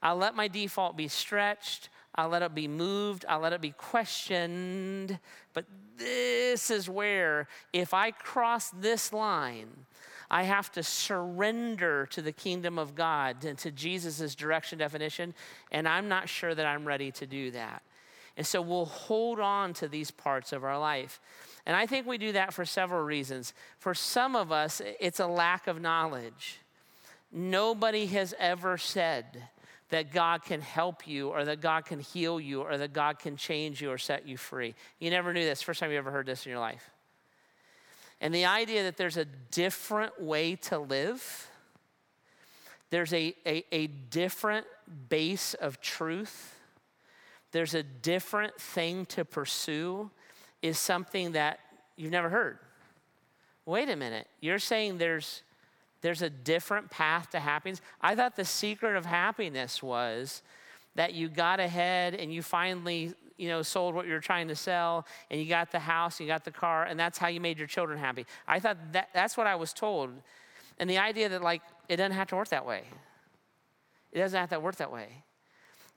I'll 0.00 0.16
let 0.16 0.36
my 0.36 0.46
default 0.46 0.96
be 0.96 1.08
stretched. 1.08 1.88
I'll 2.14 2.28
let 2.28 2.42
it 2.42 2.54
be 2.54 2.68
moved. 2.68 3.24
I'll 3.28 3.40
let 3.40 3.52
it 3.52 3.60
be 3.60 3.72
questioned. 3.72 5.18
But 5.52 5.64
this 5.96 6.70
is 6.70 6.88
where, 6.88 7.48
if 7.72 7.92
I 7.92 8.12
cross 8.12 8.70
this 8.70 9.12
line, 9.12 9.86
I 10.30 10.44
have 10.44 10.70
to 10.72 10.82
surrender 10.82 12.06
to 12.06 12.22
the 12.22 12.32
kingdom 12.32 12.78
of 12.78 12.94
God 12.94 13.44
and 13.44 13.58
to 13.58 13.70
Jesus' 13.70 14.34
direction 14.34 14.78
definition, 14.78 15.34
and 15.72 15.88
I'm 15.88 16.08
not 16.08 16.28
sure 16.28 16.54
that 16.54 16.66
I'm 16.66 16.86
ready 16.86 17.10
to 17.12 17.26
do 17.26 17.50
that. 17.50 17.82
And 18.36 18.46
so 18.46 18.62
we'll 18.62 18.86
hold 18.86 19.40
on 19.40 19.74
to 19.74 19.88
these 19.88 20.10
parts 20.10 20.52
of 20.52 20.64
our 20.64 20.78
life. 20.78 21.20
And 21.66 21.76
I 21.76 21.86
think 21.86 22.06
we 22.06 22.16
do 22.16 22.32
that 22.32 22.54
for 22.54 22.64
several 22.64 23.02
reasons. 23.02 23.52
For 23.78 23.92
some 23.92 24.36
of 24.36 24.52
us, 24.52 24.80
it's 25.00 25.20
a 25.20 25.26
lack 25.26 25.66
of 25.66 25.80
knowledge. 25.80 26.60
Nobody 27.32 28.06
has 28.06 28.34
ever 28.38 28.78
said, 28.78 29.42
that 29.90 30.12
God 30.12 30.44
can 30.44 30.60
help 30.60 31.06
you 31.06 31.28
or 31.28 31.44
that 31.44 31.60
God 31.60 31.84
can 31.84 32.00
heal 32.00 32.40
you 32.40 32.62
or 32.62 32.78
that 32.78 32.92
God 32.92 33.18
can 33.18 33.36
change 33.36 33.82
you 33.82 33.90
or 33.90 33.98
set 33.98 34.26
you 34.26 34.36
free. 34.36 34.74
You 34.98 35.10
never 35.10 35.32
knew 35.32 35.44
this. 35.44 35.62
First 35.62 35.80
time 35.80 35.90
you 35.90 35.98
ever 35.98 36.10
heard 36.10 36.26
this 36.26 36.46
in 36.46 36.50
your 36.50 36.60
life. 36.60 36.90
And 38.20 38.34
the 38.34 38.44
idea 38.44 38.82
that 38.82 38.96
there's 38.96 39.16
a 39.16 39.24
different 39.24 40.20
way 40.20 40.56
to 40.56 40.78
live, 40.78 41.48
there's 42.90 43.12
a, 43.12 43.34
a, 43.46 43.64
a 43.72 43.86
different 43.86 44.66
base 45.08 45.54
of 45.54 45.80
truth, 45.80 46.56
there's 47.52 47.74
a 47.74 47.82
different 47.82 48.60
thing 48.60 49.06
to 49.06 49.24
pursue, 49.24 50.10
is 50.62 50.78
something 50.78 51.32
that 51.32 51.58
you've 51.96 52.12
never 52.12 52.28
heard. 52.28 52.58
Wait 53.66 53.88
a 53.88 53.96
minute. 53.96 54.26
You're 54.40 54.58
saying 54.58 54.98
there's 54.98 55.42
there's 56.02 56.22
a 56.22 56.30
different 56.30 56.90
path 56.90 57.30
to 57.30 57.40
happiness. 57.40 57.80
I 58.00 58.14
thought 58.14 58.36
the 58.36 58.44
secret 58.44 58.96
of 58.96 59.04
happiness 59.04 59.82
was 59.82 60.42
that 60.94 61.14
you 61.14 61.28
got 61.28 61.60
ahead 61.60 62.14
and 62.14 62.32
you 62.32 62.42
finally, 62.42 63.14
you 63.40 63.48
know, 63.48 63.62
sold 63.62 63.94
what 63.94 64.06
you 64.06 64.12
were 64.12 64.20
trying 64.20 64.48
to 64.48 64.54
sell 64.54 65.06
and 65.30 65.40
you 65.40 65.46
got 65.48 65.72
the 65.72 65.78
house, 65.78 66.20
you 66.20 66.26
got 66.26 66.44
the 66.44 66.50
car, 66.50 66.84
and 66.84 66.98
that's 66.98 67.18
how 67.18 67.28
you 67.28 67.40
made 67.40 67.58
your 67.58 67.66
children 67.66 67.98
happy. 67.98 68.26
I 68.46 68.60
thought 68.60 68.76
that 68.92 69.08
that's 69.12 69.36
what 69.36 69.46
I 69.46 69.54
was 69.56 69.72
told. 69.72 70.10
And 70.78 70.88
the 70.88 70.98
idea 70.98 71.28
that 71.28 71.42
like 71.42 71.62
it 71.88 71.96
doesn't 71.96 72.16
have 72.16 72.28
to 72.28 72.36
work 72.36 72.48
that 72.48 72.66
way. 72.66 72.84
It 74.12 74.18
doesn't 74.18 74.38
have 74.38 74.50
to 74.50 74.60
work 74.60 74.76
that 74.76 74.92
way. 74.92 75.24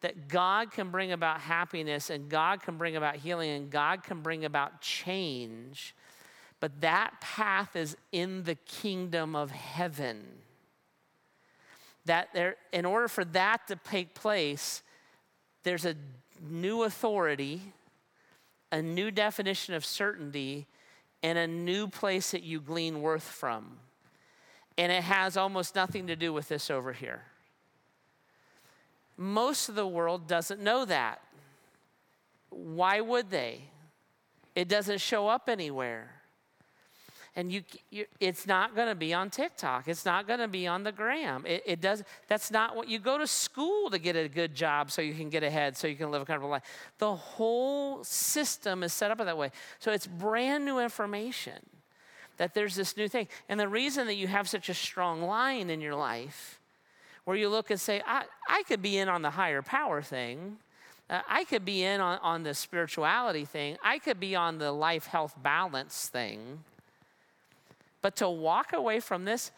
That 0.02 0.28
God 0.28 0.72
can 0.72 0.90
bring 0.90 1.12
about 1.12 1.40
happiness 1.40 2.10
and 2.10 2.30
God 2.30 2.62
can 2.62 2.78
bring 2.78 2.96
about 2.96 3.18
healing 3.18 3.52
and 3.52 3.70
God 3.70 4.04
can 4.04 4.22
bring 4.22 4.46
about 4.46 4.82
change 4.82 5.96
but 6.64 6.80
that 6.80 7.20
path 7.20 7.76
is 7.76 7.98
in 8.14 8.44
the 8.44 8.56
kingdom 8.56 9.36
of 9.36 9.52
heaven. 9.52 10.24
That 12.06 12.30
there, 12.34 12.56
in 12.72 12.86
order 12.86 13.10
for 13.10 13.26
that 13.26 13.68
to 13.68 13.76
take 13.76 14.16
place, 14.16 14.82
there's 15.64 15.84
a 15.84 15.98
new 16.44 16.84
authority, 16.84 17.62
a 18.72 18.82
new 18.82 19.12
definition 19.12 19.74
of 19.74 19.86
certainty, 19.86 20.68
and 21.22 21.38
a 21.38 21.48
new 21.48 21.88
place 21.88 22.32
that 22.32 22.44
you 22.44 22.60
glean 22.60 23.02
worth 23.02 23.24
from. 23.24 23.78
And 24.78 24.92
it 24.92 25.04
has 25.04 25.38
almost 25.38 25.76
nothing 25.76 26.08
to 26.08 26.16
do 26.16 26.34
with 26.34 26.50
this 26.50 26.70
over 26.70 26.94
here. 26.94 27.24
Most 29.16 29.70
of 29.70 29.76
the 29.76 29.88
world 29.88 30.28
doesn't 30.28 30.60
know 30.60 30.86
that. 30.86 31.22
Why 32.50 33.00
would 33.00 33.30
they? 33.30 33.62
It 34.56 34.68
doesn't 34.68 35.00
show 35.00 35.28
up 35.28 35.48
anywhere 35.48 36.23
and 37.36 37.52
you, 37.52 37.64
you 37.90 38.06
it's 38.20 38.46
not 38.46 38.76
going 38.76 38.88
to 38.88 38.96
be 38.96 39.14
on 39.14 39.30
TikTok. 39.30 39.88
It's 39.88 40.06
not 40.06 40.28
going 40.28 40.40
to 40.40 40.48
be 40.48 40.68
on 40.68 40.84
the 40.84 40.92
gram. 40.92 41.46
It, 41.48 41.64
it, 41.66 41.82
does. 41.82 42.04
That's 42.28 42.52
not 42.52 42.76
what 42.76 42.88
you 42.88 43.00
go 43.00 43.18
to 43.18 43.26
school 43.26 43.90
to 43.90 43.98
get 43.98 44.16
a 44.16 44.28
good 44.28 44.54
job, 44.54 44.92
so 44.92 45.02
you 45.02 45.14
can 45.14 45.30
get 45.30 45.44
ahead, 45.44 45.76
so 45.76 45.88
you 45.88 45.96
can 45.96 46.12
live 46.12 46.22
a 46.22 46.26
comfortable 46.26 46.52
life. 46.52 46.64
The 47.00 47.16
whole 47.16 48.04
system 48.04 48.84
is 48.84 48.94
set 48.94 49.10
up 49.10 49.18
that 49.18 49.38
way. 49.38 49.52
So 49.80 49.92
it's 49.92 50.06
brand 50.06 50.66
new 50.66 50.80
information 50.80 51.60
that 52.38 52.54
there's 52.54 52.76
this 52.76 52.96
new 52.98 53.08
thing. 53.08 53.28
And 53.50 53.60
the 53.60 53.68
reason 53.68 54.08
that 54.08 54.16
you 54.16 54.28
have 54.28 54.48
such 54.48 54.70
a 54.70 54.74
strong 54.74 55.22
line 55.24 55.70
in 55.70 55.82
your 55.82 55.96
life, 55.96 56.60
where 57.26 57.38
you 57.38 57.50
look 57.50 57.72
and 57.72 57.80
say, 57.80 58.02
I, 58.06 58.26
I 58.48 58.64
could 58.64 58.82
be 58.82 58.98
in 58.98 59.10
on 59.10 59.22
the 59.22 59.32
higher 59.32 59.62
power 59.62 60.02
thing. 60.02 60.58
Uh, 61.10 61.22
I 61.28 61.46
could 61.46 61.66
be 61.66 61.84
in 61.84 62.02
on, 62.02 62.20
on 62.22 62.44
the 62.44 62.54
spirituality 62.54 63.46
thing. 63.46 63.78
I 63.84 64.00
could 64.00 64.20
be 64.20 64.36
on 64.36 64.58
the 64.58 64.72
life 64.72 65.08
health 65.08 65.36
balance 65.42 66.10
thing. 66.10 66.60
But 68.04 68.18
to 68.18 68.30
walk 68.30 68.74
away 68.74 69.00
from 69.00 69.26
this, 69.26 69.52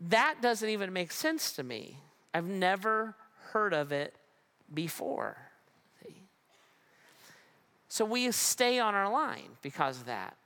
that 0.00 0.38
doesn't 0.42 0.68
even 0.68 0.92
make 0.92 1.12
sense 1.12 1.52
to 1.52 1.62
me. 1.62 1.98
I've 2.34 2.46
never 2.46 3.14
heard 3.52 3.72
of 3.72 3.92
it 3.92 4.14
before. 4.74 5.36
So 7.88 8.04
we 8.04 8.30
stay 8.32 8.78
on 8.78 8.94
our 8.94 9.12
line 9.12 9.50
because 9.62 9.98
of 9.98 10.06
that. 10.06 10.36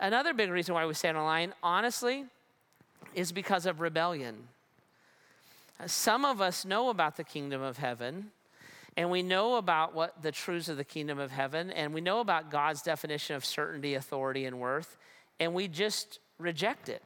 Another 0.00 0.34
big 0.34 0.50
reason 0.50 0.74
why 0.74 0.84
we 0.84 0.94
stay 0.94 1.08
on 1.08 1.16
our 1.16 1.24
line, 1.24 1.54
honestly, 1.62 2.24
is 3.14 3.30
because 3.30 3.64
of 3.64 3.80
rebellion. 3.80 4.48
Uh, 5.78 5.86
some 5.86 6.24
of 6.24 6.40
us 6.40 6.64
know 6.64 6.88
about 6.88 7.16
the 7.16 7.24
kingdom 7.24 7.62
of 7.62 7.78
heaven, 7.78 8.32
and 8.96 9.10
we 9.10 9.22
know 9.22 9.56
about 9.56 9.94
what 9.94 10.20
the 10.22 10.32
truths 10.32 10.68
of 10.68 10.78
the 10.78 10.84
kingdom 10.84 11.18
of 11.18 11.30
heaven, 11.30 11.70
and 11.70 11.94
we 11.94 12.00
know 12.00 12.20
about 12.20 12.50
God's 12.50 12.82
definition 12.82 13.36
of 13.36 13.44
certainty, 13.44 13.94
authority, 13.94 14.46
and 14.46 14.58
worth 14.58 14.96
and 15.40 15.54
we 15.54 15.68
just 15.68 16.20
reject 16.38 16.88
it. 16.88 17.02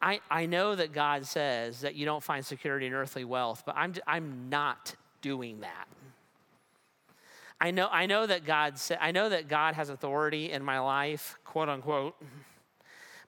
I, 0.00 0.20
I 0.30 0.46
know 0.46 0.74
that 0.74 0.92
God 0.92 1.26
says 1.26 1.80
that 1.80 1.94
you 1.94 2.04
don't 2.04 2.22
find 2.22 2.44
security 2.44 2.86
in 2.86 2.92
earthly 2.92 3.24
wealth, 3.24 3.62
but 3.64 3.74
I'm, 3.76 3.94
I'm 4.06 4.48
not 4.50 4.94
doing 5.22 5.60
that. 5.60 5.86
I 7.60 7.70
know, 7.70 7.88
I 7.90 8.06
know 8.06 8.26
that 8.26 8.44
God 8.44 8.78
sa- 8.78 8.96
I 9.00 9.12
know 9.12 9.30
that 9.30 9.48
God 9.48 9.74
has 9.74 9.88
authority 9.88 10.50
in 10.50 10.62
my 10.62 10.80
life, 10.80 11.38
quote 11.44 11.68
unquote. 11.68 12.14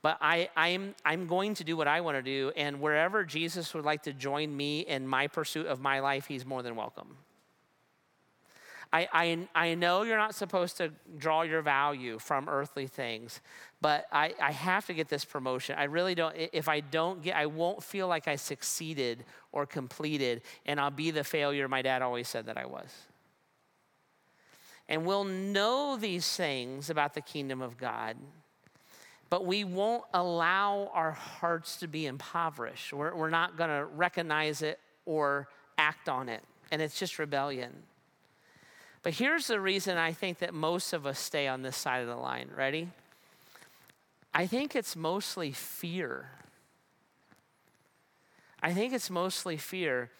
But 0.03 0.19
I, 0.21 0.51
I'm, 0.57 0.95
I'm 1.05 1.27
going 1.27 1.55
to 1.55 1.65
do 1.65 1.77
what 1.77 1.89
I 1.89 2.01
want 2.03 2.17
to 2.19 2.23
do, 2.23 2.53
and 2.55 2.81
wherever 2.81 3.25
Jesus 3.25 3.73
would 3.75 3.85
like 3.85 4.03
to 4.03 4.13
join 4.13 4.55
me 4.55 4.81
in 4.81 5.09
my 5.09 5.27
pursuit 5.27 5.67
of 5.67 5.81
my 5.81 6.01
life, 6.01 6.27
he's 6.27 6.45
more 6.45 6.63
than 6.63 6.77
welcome. 6.77 7.17
I, 8.93 9.09
I, 9.13 9.49
I 9.55 9.75
know 9.75 10.03
you're 10.03 10.17
not 10.17 10.35
supposed 10.35 10.77
to 10.77 10.93
draw 11.19 11.43
your 11.43 11.61
value 11.61 12.19
from 12.19 12.49
earthly 12.49 12.87
things, 12.87 13.41
but 13.81 14.07
I, 14.11 14.35
I 14.41 14.53
have 14.53 14.87
to 14.87 14.95
get 14.95 15.09
this 15.09 15.25
promotion. 15.25 15.77
I 15.79 15.85
really 15.85 16.15
don't. 16.15 16.35
If 16.53 16.69
I 16.69 16.81
don't 16.81 17.23
get, 17.23 17.37
I 17.37 17.47
won't 17.47 17.83
feel 17.83 18.09
like 18.09 18.27
I 18.27 18.37
succeeded 18.37 19.25
or 19.53 19.67
completed, 19.67 20.43
and 20.65 20.81
I'll 20.81 20.91
be 20.91 21.11
the 21.11 21.25
failure 21.25 21.69
my 21.69 21.83
dad 21.83 22.03
always 22.03 22.29
said 22.29 22.47
that 22.47 22.57
I 22.57 22.67
was. 22.67 22.89
And 24.89 25.05
we'll 25.05 25.25
know 25.25 25.97
these 25.97 26.29
things 26.37 26.91
about 26.91 27.15
the 27.15 27.21
kingdom 27.21 27.61
of 27.61 27.77
God, 27.77 28.17
but 29.29 29.45
we 29.45 29.65
won't 29.65 30.05
allow 30.15 30.91
our 30.95 31.13
hearts 31.13 31.77
to 31.79 31.89
be 31.89 32.07
impoverished. 32.07 32.93
We're, 32.93 33.15
we're 33.15 33.31
not 33.31 33.59
to 33.59 33.85
recognize 33.85 34.63
it 34.63 34.79
or 35.05 35.49
act 35.77 36.09
on 36.09 36.29
it, 36.29 36.43
and 36.71 36.81
it's 36.81 36.99
just 36.99 37.19
rebellion. 37.19 37.73
But 39.03 39.15
here's 39.15 39.49
the 39.49 39.61
reason 39.61 39.99
I 39.99 40.13
think 40.13 40.39
that 40.39 40.55
most 40.55 40.93
of 40.93 41.07
us 41.07 41.19
stay 41.19 41.47
on 41.47 41.63
this 41.63 41.77
side 41.77 42.03
of 42.03 42.09
the 42.09 42.17
line. 42.17 42.49
Ready? 42.57 42.89
I 44.37 44.47
think 44.47 44.77
it's 44.77 44.95
mostly 44.95 45.51
fear. 45.51 46.29
I 48.63 48.75
think 48.75 48.93
it's 48.93 49.09
mostly 49.09 49.57
fear 49.57 50.11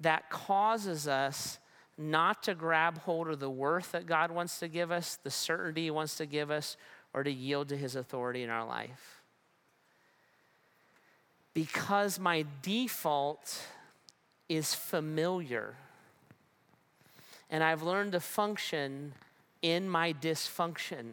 that 0.00 0.28
causes 0.28 1.06
us 1.06 1.60
not 1.96 2.42
to 2.42 2.56
grab 2.56 2.98
hold 2.98 3.28
of 3.28 3.38
the 3.38 3.48
worth 3.48 3.92
that 3.92 4.06
God 4.06 4.32
wants 4.32 4.58
to 4.58 4.66
give 4.66 4.90
us, 4.90 5.20
the 5.22 5.30
certainty 5.30 5.84
He 5.84 5.90
wants 5.92 6.16
to 6.16 6.26
give 6.26 6.50
us, 6.50 6.76
or 7.14 7.22
to 7.22 7.30
yield 7.30 7.68
to 7.68 7.76
His 7.76 7.94
authority 7.94 8.42
in 8.42 8.50
our 8.50 8.66
life. 8.66 9.22
Because 11.54 12.18
my 12.18 12.46
default 12.62 13.66
is 14.48 14.74
familiar 14.74 15.74
and 17.48 17.62
I've 17.62 17.84
learned 17.84 18.12
to 18.12 18.20
function 18.20 19.12
in 19.62 19.88
my 19.88 20.12
dysfunction. 20.12 21.04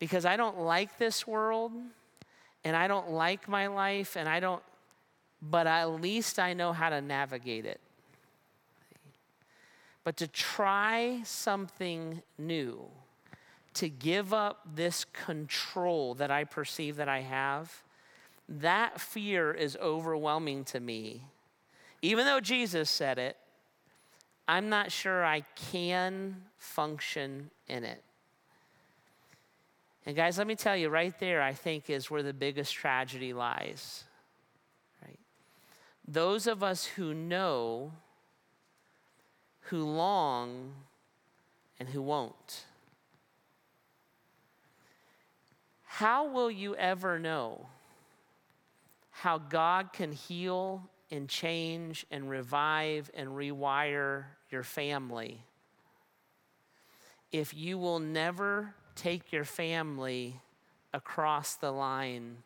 Because 0.00 0.24
I 0.24 0.36
don't 0.36 0.58
like 0.58 0.98
this 0.98 1.24
world, 1.26 1.70
and 2.64 2.74
I 2.74 2.88
don't 2.88 3.10
like 3.10 3.48
my 3.48 3.68
life, 3.68 4.16
and 4.16 4.28
I 4.28 4.40
don't, 4.40 4.62
but 5.40 5.68
at 5.68 5.84
least 6.00 6.40
I 6.40 6.54
know 6.54 6.72
how 6.72 6.88
to 6.88 7.00
navigate 7.00 7.66
it. 7.66 7.80
But 10.02 10.16
to 10.16 10.26
try 10.26 11.20
something 11.24 12.22
new, 12.38 12.86
to 13.74 13.88
give 13.88 14.34
up 14.34 14.66
this 14.74 15.04
control 15.04 16.14
that 16.14 16.30
I 16.30 16.44
perceive 16.44 16.96
that 16.96 17.08
I 17.08 17.20
have, 17.20 17.82
that 18.48 19.00
fear 19.00 19.52
is 19.52 19.76
overwhelming 19.80 20.64
to 20.64 20.80
me. 20.80 21.22
Even 22.02 22.24
though 22.24 22.40
Jesus 22.40 22.90
said 22.90 23.18
it, 23.18 23.36
I'm 24.48 24.68
not 24.68 24.90
sure 24.90 25.24
I 25.24 25.42
can 25.70 26.42
function 26.58 27.50
in 27.68 27.84
it. 27.84 28.02
And 30.06 30.16
guys, 30.16 30.38
let 30.38 30.46
me 30.46 30.54
tell 30.54 30.76
you, 30.76 30.88
right 30.88 31.18
there, 31.20 31.42
I 31.42 31.52
think 31.52 31.90
is 31.90 32.10
where 32.10 32.22
the 32.22 32.32
biggest 32.32 32.74
tragedy 32.74 33.32
lies. 33.32 34.04
Right? 35.04 35.18
Those 36.08 36.46
of 36.46 36.62
us 36.62 36.84
who 36.84 37.12
know, 37.12 37.92
who 39.62 39.84
long, 39.84 40.72
and 41.78 41.88
who 41.88 42.02
won't. 42.02 42.64
How 45.84 46.28
will 46.28 46.50
you 46.50 46.74
ever 46.76 47.18
know 47.18 47.66
how 49.10 49.36
God 49.36 49.92
can 49.92 50.12
heal 50.12 50.88
and 51.10 51.28
change 51.28 52.06
and 52.10 52.30
revive 52.30 53.10
and 53.14 53.30
rewire 53.30 54.24
your 54.50 54.62
family 54.62 55.42
if 57.32 57.54
you 57.54 57.78
will 57.78 57.98
never 57.98 58.74
take 58.94 59.32
your 59.32 59.44
family 59.44 60.40
across 60.92 61.54
the 61.54 61.70
line 61.70 62.38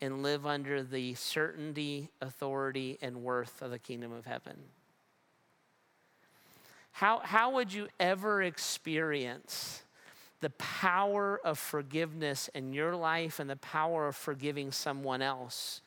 and 0.00 0.22
live 0.22 0.46
under 0.46 0.82
the 0.82 1.14
certainty, 1.14 2.10
authority, 2.20 2.98
and 3.02 3.22
worth 3.22 3.62
of 3.62 3.70
the 3.70 3.78
kingdom 3.78 4.12
of 4.12 4.26
heaven? 4.26 4.56
How, 6.92 7.20
how 7.22 7.52
would 7.52 7.72
you 7.72 7.88
ever 8.00 8.42
experience 8.42 9.82
the 10.40 10.50
power 10.50 11.40
of 11.44 11.58
forgiveness 11.58 12.48
in 12.54 12.72
your 12.72 12.94
life 12.94 13.40
and 13.40 13.48
the 13.50 13.56
power 13.56 14.08
of 14.08 14.16
forgiving 14.16 14.70
someone 14.70 15.22
else 15.22 15.80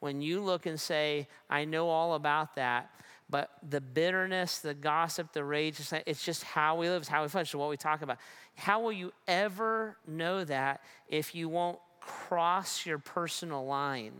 when 0.00 0.20
you 0.20 0.40
look 0.40 0.66
and 0.66 0.78
say, 0.78 1.26
I 1.48 1.64
know 1.64 1.88
all 1.88 2.14
about 2.14 2.56
that, 2.56 2.90
but 3.28 3.50
the 3.68 3.80
bitterness, 3.80 4.58
the 4.58 4.74
gossip, 4.74 5.32
the 5.32 5.42
rage, 5.42 5.80
it's 6.06 6.24
just 6.24 6.44
how 6.44 6.76
we 6.76 6.88
live, 6.88 7.02
it's 7.02 7.08
how 7.08 7.22
we 7.22 7.28
function, 7.28 7.58
what 7.58 7.70
we 7.70 7.76
talk 7.76 8.02
about. 8.02 8.18
How 8.56 8.80
will 8.80 8.92
you 8.92 9.12
ever 9.28 9.96
know 10.06 10.44
that 10.44 10.80
if 11.08 11.34
you 11.34 11.48
won't 11.48 11.78
cross 12.00 12.86
your 12.86 12.98
personal 12.98 13.66
line 13.66 14.14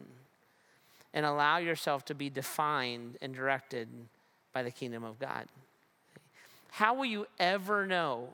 and 1.14 1.24
allow 1.24 1.56
yourself 1.56 2.04
to 2.06 2.14
be 2.14 2.28
defined 2.28 3.16
and 3.22 3.34
directed 3.34 3.88
by 4.52 4.62
the 4.62 4.70
kingdom 4.70 5.04
of 5.04 5.18
God? 5.18 5.46
How 6.70 6.94
will 6.94 7.06
you 7.06 7.26
ever 7.40 7.86
know 7.86 8.28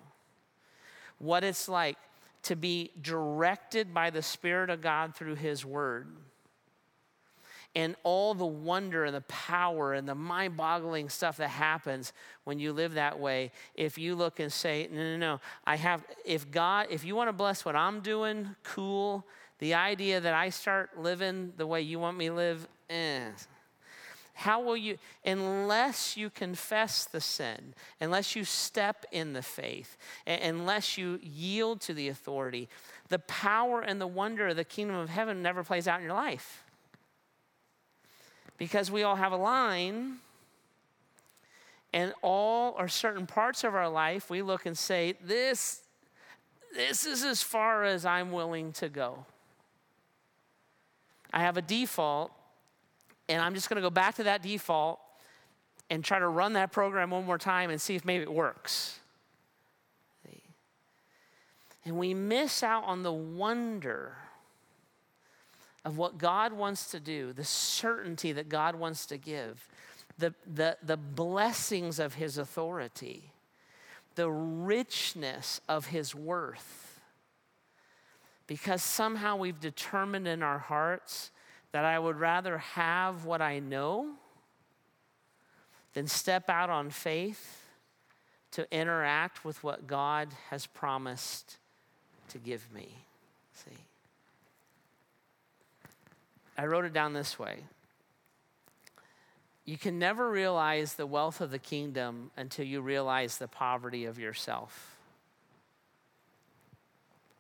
what 1.19 1.45
it's 1.45 1.69
like 1.69 1.97
to 2.43 2.57
be 2.57 2.91
directed 3.01 3.95
by 3.95 4.11
the 4.11 4.23
Spirit 4.23 4.69
of 4.69 4.81
God 4.81 5.15
through 5.15 5.37
His 5.37 5.65
Word? 5.65 6.09
And 7.75 7.97
all 8.03 8.35
the 8.35 8.47
wonder 8.47 9.05
and 9.05 9.15
the 9.15 9.23
power 9.23 9.95
and 9.95 10.07
the 10.07 10.15
mind 10.15 10.57
boggling 10.57 11.09
stuff 11.09 11.39
that 11.39 11.49
happens 11.49 12.13
when 12.45 12.59
you 12.59 12.73
live 12.73 12.95
that 12.95 13.19
way. 13.19 13.51
If 13.75 13.97
you 13.97 14.15
look 14.15 14.41
and 14.41 14.53
say, 14.53 14.89
no, 14.93 15.03
no, 15.03 15.17
no, 15.17 15.41
I 15.65 15.77
have, 15.77 16.05
if 16.25 16.51
God, 16.51 16.89
if 16.91 17.05
you 17.05 17.15
want 17.17 17.29
to 17.29 17.33
bless 17.33 17.65
what 17.65 17.77
I'm 17.77 18.01
doing, 18.01 18.55
cool. 18.63 19.25
The 19.59 19.75
idea 19.75 20.21
that 20.21 20.35
I 20.35 20.51
start 20.51 20.99
living 20.99 21.53
the 21.57 21.67
way 21.67 21.81
you 21.83 21.99
want 21.99 22.19
me 22.19 22.29
to 22.29 22.35
live, 22.35 22.69
eh. 22.91 23.29
How 24.35 24.61
will 24.61 24.77
you, 24.77 24.99
unless 25.25 26.17
you 26.17 26.31
confess 26.31 27.05
the 27.05 27.21
sin, 27.21 27.75
unless 28.01 28.35
you 28.35 28.45
step 28.45 29.05
in 29.13 29.35
the 29.35 29.43
faith, 29.43 29.97
unless 30.27 30.97
you 30.97 31.21
yield 31.23 31.81
to 31.83 31.95
the 31.95 32.09
authority, 32.09 32.69
the 33.09 33.21
power 33.21 33.83
and 33.83 34.01
the 34.01 34.07
wonder 34.07 34.49
of 34.49 34.57
the 34.57 34.65
kingdom 34.65 34.97
of 34.97 35.11
heaven 35.11 35.43
never 35.43 35.63
plays 35.63 35.87
out 35.87 36.01
in 36.01 36.07
your 36.07 36.15
life 36.15 36.62
because 38.59 38.91
we 38.91 39.03
all 39.03 39.17
have 39.17 39.33
a 39.33 39.37
line 39.37 40.17
and 41.93 42.13
all 42.23 42.75
or 42.79 42.89
certain 42.89 43.27
parts 43.27 43.65
of 43.65 43.75
our 43.75 43.89
life 43.89 44.31
we 44.31 44.43
look 44.43 44.67
and 44.67 44.77
say 44.77 45.15
this 45.23 45.83
this 46.75 47.05
is 47.05 47.23
as 47.23 47.43
far 47.43 47.85
as 47.85 48.07
i'm 48.07 48.33
willing 48.33 48.73
to 48.73 48.89
go. 48.89 49.27
I 51.35 51.41
have 51.41 51.57
a 51.57 51.63
default 51.63 52.33
and 53.29 53.43
i'm 53.43 53.55
just 53.55 53.69
going 53.69 53.77
to 53.77 53.83
go 53.83 53.91
back 53.91 54.17
to 54.17 54.25
that 54.25 54.43
default 54.43 55.01
and 55.91 56.03
try 56.03 56.19
to 56.19 56.29
run 56.29 56.55
that 56.55 56.73
program 56.73 57.11
one 57.11 57.27
more 57.27 57.39
time 57.39 57.71
and 57.71 57.81
see 57.81 57.95
if 57.95 58.05
maybe 58.05 58.23
it 58.23 58.33
works. 58.33 58.99
And 61.85 61.99
we 61.99 62.15
miss 62.15 62.63
out 62.63 62.85
on 62.85 63.03
the 63.03 63.13
wonder 63.13 64.17
of 65.85 65.99
what 65.99 66.19
God 66.19 66.53
wants 66.53 66.91
to 66.93 67.01
do, 67.01 67.33
the 67.33 67.45
certainty 67.45 68.33
that 68.33 68.49
God 68.49 68.75
wants 68.77 69.07
to 69.07 69.17
give, 69.17 69.69
the, 70.19 70.35
the, 70.47 70.77
the 70.83 70.97
blessings 70.97 71.99
of 71.99 72.15
His 72.15 72.39
authority, 72.39 73.33
the 74.15 74.31
richness 74.31 75.61
of 75.69 75.87
His 75.87 76.15
worth. 76.15 77.01
Because 78.47 78.83
somehow 78.83 79.37
we've 79.37 79.61
determined 79.61 80.29
in 80.29 80.43
our 80.43 80.59
hearts 80.59 81.31
that 81.73 81.85
I 81.85 81.99
would 81.99 82.17
rather 82.17 82.59
have 82.59 83.25
what 83.25 83.41
I 83.41 83.59
know 83.59 84.11
than 85.95 86.07
step 86.07 86.49
out 86.49 86.71
on 86.71 86.91
faith 86.91 87.63
to 88.53 88.67
interact 88.71 89.45
with 89.45 89.65
what 89.65 89.87
God 89.87 90.29
has 90.51 90.67
promised 90.67 91.57
to 92.29 92.39
give 92.39 92.71
me. 92.73 92.89
See? 93.55 93.77
I 96.57 96.67
wrote 96.67 96.85
it 96.85 96.93
down 96.93 97.13
this 97.13 97.39
way 97.39 97.59
You 99.65 99.79
can 99.79 99.99
never 99.99 100.31
realize 100.31 100.95
the 100.95 101.07
wealth 101.07 101.41
of 101.41 101.51
the 101.51 101.59
kingdom 101.59 102.31
until 102.37 102.65
you 102.65 102.81
realize 102.81 103.39
the 103.39 103.49
poverty 103.49 104.05
of 104.05 104.19
yourself. 104.19 104.97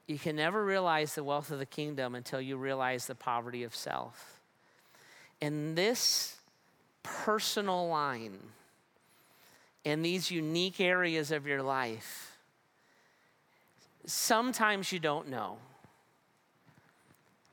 you 0.07 0.19
can 0.19 0.37
never 0.37 0.65
realize 0.65 1.15
the 1.15 1.25
wealth 1.25 1.51
of 1.51 1.59
the 1.59 1.67
kingdom 1.67 2.15
until 2.15 2.41
you 2.41 2.57
realize 2.57 3.07
the 3.07 3.15
poverty 3.15 3.63
of 3.63 3.75
self. 3.75 4.41
And 5.41 5.77
this 5.77 6.37
personal 7.03 7.89
line 7.89 8.39
in 9.85 10.03
these 10.03 10.31
unique 10.31 10.81
areas 10.81 11.33
of 11.33 11.47
your 11.47 11.63
life, 11.63 12.37
sometimes 14.07 14.93
you 14.93 14.99
don't 14.99 15.29
know. 15.29 15.59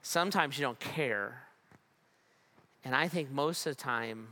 Sometimes 0.01 0.57
you 0.57 0.63
don't 0.63 0.79
care. 0.79 1.43
And 2.89 2.95
I 2.95 3.07
think 3.07 3.29
most 3.29 3.67
of 3.67 3.77
the 3.77 3.83
time, 3.83 4.29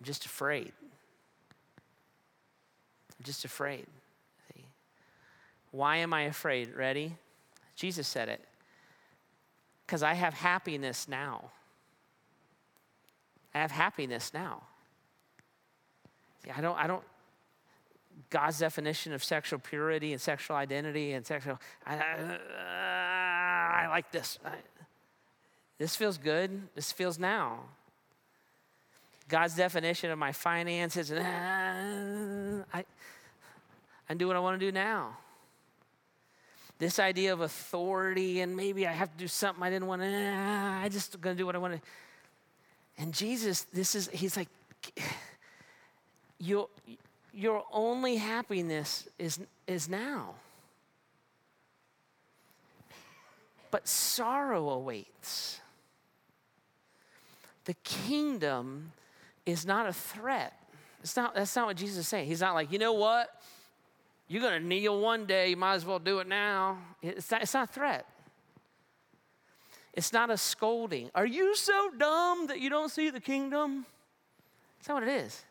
I'm 0.00 0.04
just 0.04 0.26
afraid. 0.26 0.72
I'm 3.16 3.22
just 3.22 3.44
afraid. 3.44 3.86
See? 4.52 4.64
Why 5.70 5.98
am 5.98 6.12
I 6.12 6.22
afraid? 6.22 6.74
Ready? 6.74 7.14
Jesus 7.76 8.08
said 8.08 8.28
it. 8.28 8.40
Because 9.86 10.02
I 10.02 10.14
have 10.14 10.34
happiness 10.34 11.06
now. 11.06 11.52
I 13.54 13.58
have 13.58 13.70
happiness 13.70 14.34
now. 14.34 14.64
See, 16.42 16.50
I 16.50 16.60
don't, 16.60 16.76
I 16.76 16.88
don't, 16.88 17.04
God's 18.30 18.58
definition 18.58 19.12
of 19.12 19.22
sexual 19.22 19.60
purity 19.60 20.10
and 20.10 20.20
sexual 20.20 20.56
identity 20.56 21.12
and 21.12 21.24
sexual, 21.24 21.60
I, 21.86 21.98
I, 21.98 23.84
I 23.84 23.88
like 23.90 24.10
this. 24.10 24.40
I, 24.44 24.54
this 25.78 25.96
feels 25.96 26.18
good. 26.18 26.68
This 26.74 26.92
feels 26.92 27.18
now. 27.18 27.60
God's 29.28 29.56
definition 29.56 30.10
of 30.10 30.18
my 30.18 30.32
finances, 30.32 31.10
uh, 31.10 32.62
I, 32.72 32.84
I 34.08 34.14
do 34.14 34.28
what 34.28 34.36
I 34.36 34.38
want 34.38 34.58
to 34.60 34.64
do 34.64 34.70
now. 34.70 35.16
This 36.78 36.98
idea 36.98 37.32
of 37.32 37.40
authority 37.40 38.40
and 38.40 38.56
maybe 38.56 38.86
I 38.86 38.92
have 38.92 39.10
to 39.10 39.18
do 39.18 39.26
something 39.26 39.64
I 39.64 39.70
didn't 39.70 39.88
want 39.88 40.02
to, 40.02 40.08
uh, 40.08 40.80
I 40.82 40.88
just 40.90 41.20
to 41.20 41.34
do 41.34 41.44
what 41.46 41.56
I 41.56 41.58
want 41.58 41.74
to. 41.74 41.80
And 42.98 43.12
Jesus, 43.12 43.62
this 43.72 43.94
is, 43.94 44.08
he's 44.12 44.36
like, 44.36 44.48
your, 46.38 46.68
your 47.34 47.64
only 47.72 48.16
happiness 48.16 49.08
is, 49.18 49.40
is 49.66 49.88
now. 49.88 50.34
But 53.70 53.88
sorrow 53.88 54.70
awaits. 54.70 55.60
The 57.66 57.74
kingdom 57.84 58.92
is 59.44 59.66
not 59.66 59.86
a 59.86 59.92
threat. 59.92 60.54
It's 61.02 61.16
not, 61.16 61.34
that's 61.34 61.54
not 61.54 61.66
what 61.66 61.76
Jesus 61.76 61.98
is 61.98 62.08
saying. 62.08 62.26
He's 62.26 62.40
not 62.40 62.54
like, 62.54 62.72
you 62.72 62.78
know 62.78 62.94
what? 62.94 63.28
You're 64.28 64.42
going 64.42 64.60
to 64.60 64.66
kneel 64.66 65.00
one 65.00 65.26
day, 65.26 65.50
you 65.50 65.56
might 65.56 65.74
as 65.74 65.84
well 65.84 65.98
do 65.98 66.18
it 66.20 66.26
now. 66.26 66.78
It's 67.02 67.30
not, 67.30 67.42
it's 67.42 67.54
not 67.54 67.68
a 67.68 67.72
threat. 67.72 68.06
It's 69.92 70.12
not 70.12 70.30
a 70.30 70.36
scolding. 70.36 71.10
Are 71.14 71.26
you 71.26 71.54
so 71.54 71.90
dumb 71.96 72.48
that 72.48 72.60
you 72.60 72.70
don't 72.70 72.90
see 72.90 73.10
the 73.10 73.20
kingdom? 73.20 73.86
That's 74.78 74.88
not 74.88 74.94
what 74.94 75.04
it 75.04 75.24
is. 75.24 75.44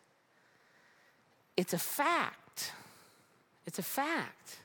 It's 1.56 1.74
a 1.74 1.78
fact. 1.78 2.74
It's 3.66 3.80
a 3.80 3.84
fact. 3.84 4.58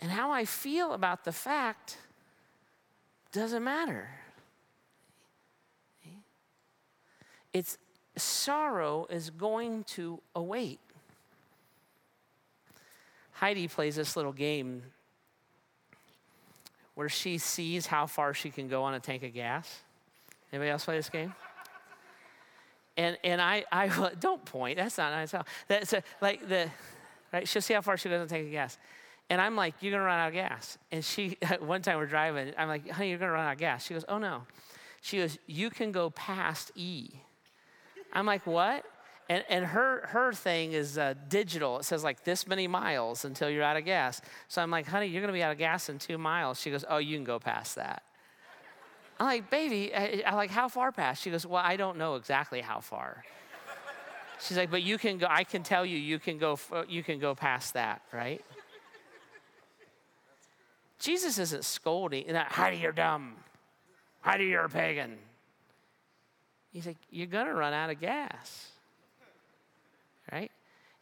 And 0.00 0.10
how 0.10 0.30
I 0.30 0.44
feel 0.44 0.92
about 0.92 1.24
the 1.24 1.32
fact 1.32 1.98
doesn't 3.32 3.64
matter. 3.64 4.08
It's 7.52 7.78
sorrow 8.16 9.06
is 9.10 9.30
going 9.30 9.84
to 9.84 10.20
await. 10.34 10.80
Heidi 13.32 13.68
plays 13.68 13.96
this 13.96 14.16
little 14.16 14.32
game 14.32 14.82
where 16.94 17.08
she 17.08 17.38
sees 17.38 17.86
how 17.86 18.06
far 18.06 18.34
she 18.34 18.50
can 18.50 18.66
go 18.66 18.82
on 18.82 18.94
a 18.94 19.00
tank 19.00 19.22
of 19.22 19.32
gas. 19.32 19.82
Anybody 20.52 20.70
else 20.70 20.84
play 20.84 20.96
this 20.96 21.08
game? 21.08 21.32
And 22.96 23.16
and 23.22 23.40
I 23.40 23.64
I 23.70 23.86
don't 24.18 24.44
point. 24.44 24.76
That's 24.76 24.98
not 24.98 25.12
nice. 25.12 25.32
That's 25.68 25.92
a, 25.92 26.02
like 26.20 26.48
the 26.48 26.68
right. 27.32 27.46
She'll 27.46 27.62
see 27.62 27.74
how 27.74 27.82
far 27.82 27.96
she 27.96 28.08
goes 28.08 28.18
on 28.18 28.26
a 28.26 28.28
tank 28.28 28.46
of 28.46 28.50
gas. 28.50 28.78
And 29.30 29.40
I'm 29.40 29.54
like, 29.56 29.74
you're 29.80 29.92
gonna 29.92 30.04
run 30.04 30.18
out 30.18 30.28
of 30.28 30.34
gas. 30.34 30.78
And 30.90 31.04
she, 31.04 31.36
one 31.60 31.82
time 31.82 31.98
we're 31.98 32.06
driving, 32.06 32.52
I'm 32.56 32.66
like, 32.66 32.88
honey, 32.88 33.10
you're 33.10 33.18
gonna 33.18 33.32
run 33.32 33.46
out 33.46 33.52
of 33.52 33.58
gas. 33.58 33.84
She 33.84 33.94
goes, 33.94 34.04
oh 34.08 34.18
no. 34.18 34.42
She 35.00 35.18
goes, 35.18 35.38
you 35.46 35.70
can 35.70 35.92
go 35.92 36.10
past 36.10 36.72
E. 36.74 37.10
I'm 38.12 38.26
like, 38.26 38.46
what? 38.46 38.84
And, 39.28 39.44
and 39.50 39.64
her, 39.64 40.06
her 40.06 40.32
thing 40.32 40.72
is 40.72 40.96
uh, 40.96 41.14
digital. 41.28 41.78
It 41.78 41.84
says 41.84 42.02
like 42.02 42.24
this 42.24 42.46
many 42.46 42.66
miles 42.66 43.24
until 43.24 43.50
you're 43.50 43.62
out 43.62 43.76
of 43.76 43.84
gas. 43.84 44.22
So 44.48 44.62
I'm 44.62 44.70
like, 44.70 44.86
honey, 44.86 45.06
you're 45.06 45.20
going 45.20 45.32
to 45.32 45.38
be 45.38 45.42
out 45.42 45.52
of 45.52 45.58
gas 45.58 45.88
in 45.88 45.98
two 45.98 46.16
miles. 46.16 46.58
She 46.60 46.70
goes, 46.70 46.84
oh, 46.88 46.96
you 46.96 47.16
can 47.16 47.24
go 47.24 47.38
past 47.38 47.76
that. 47.76 48.02
I'm 49.20 49.26
like, 49.26 49.50
baby, 49.50 49.94
I'm 49.94 50.36
like, 50.36 50.50
how 50.50 50.68
far 50.68 50.92
past? 50.92 51.22
She 51.22 51.30
goes, 51.30 51.44
well, 51.44 51.62
I 51.62 51.76
don't 51.76 51.98
know 51.98 52.14
exactly 52.14 52.60
how 52.60 52.80
far. 52.80 53.24
She's 54.40 54.56
like, 54.56 54.70
but 54.70 54.82
you 54.82 54.96
can 54.96 55.18
go, 55.18 55.26
I 55.28 55.42
can 55.42 55.64
tell 55.64 55.84
you, 55.84 55.98
you 55.98 56.20
can 56.20 56.38
go, 56.38 56.56
you 56.88 57.02
can 57.02 57.18
go 57.18 57.34
past 57.34 57.74
that, 57.74 58.02
right? 58.12 58.44
Jesus 61.00 61.38
isn't 61.38 61.64
scolding, 61.64 62.26
do 62.26 62.76
you're 62.76 62.92
dumb. 62.92 63.34
Do 64.36 64.42
you're 64.42 64.64
a 64.64 64.68
pagan. 64.68 65.18
He's 66.72 66.86
like, 66.86 66.98
you're 67.10 67.26
going 67.26 67.46
to 67.46 67.54
run 67.54 67.72
out 67.72 67.90
of 67.90 68.00
gas 68.00 68.72
right? 70.32 70.50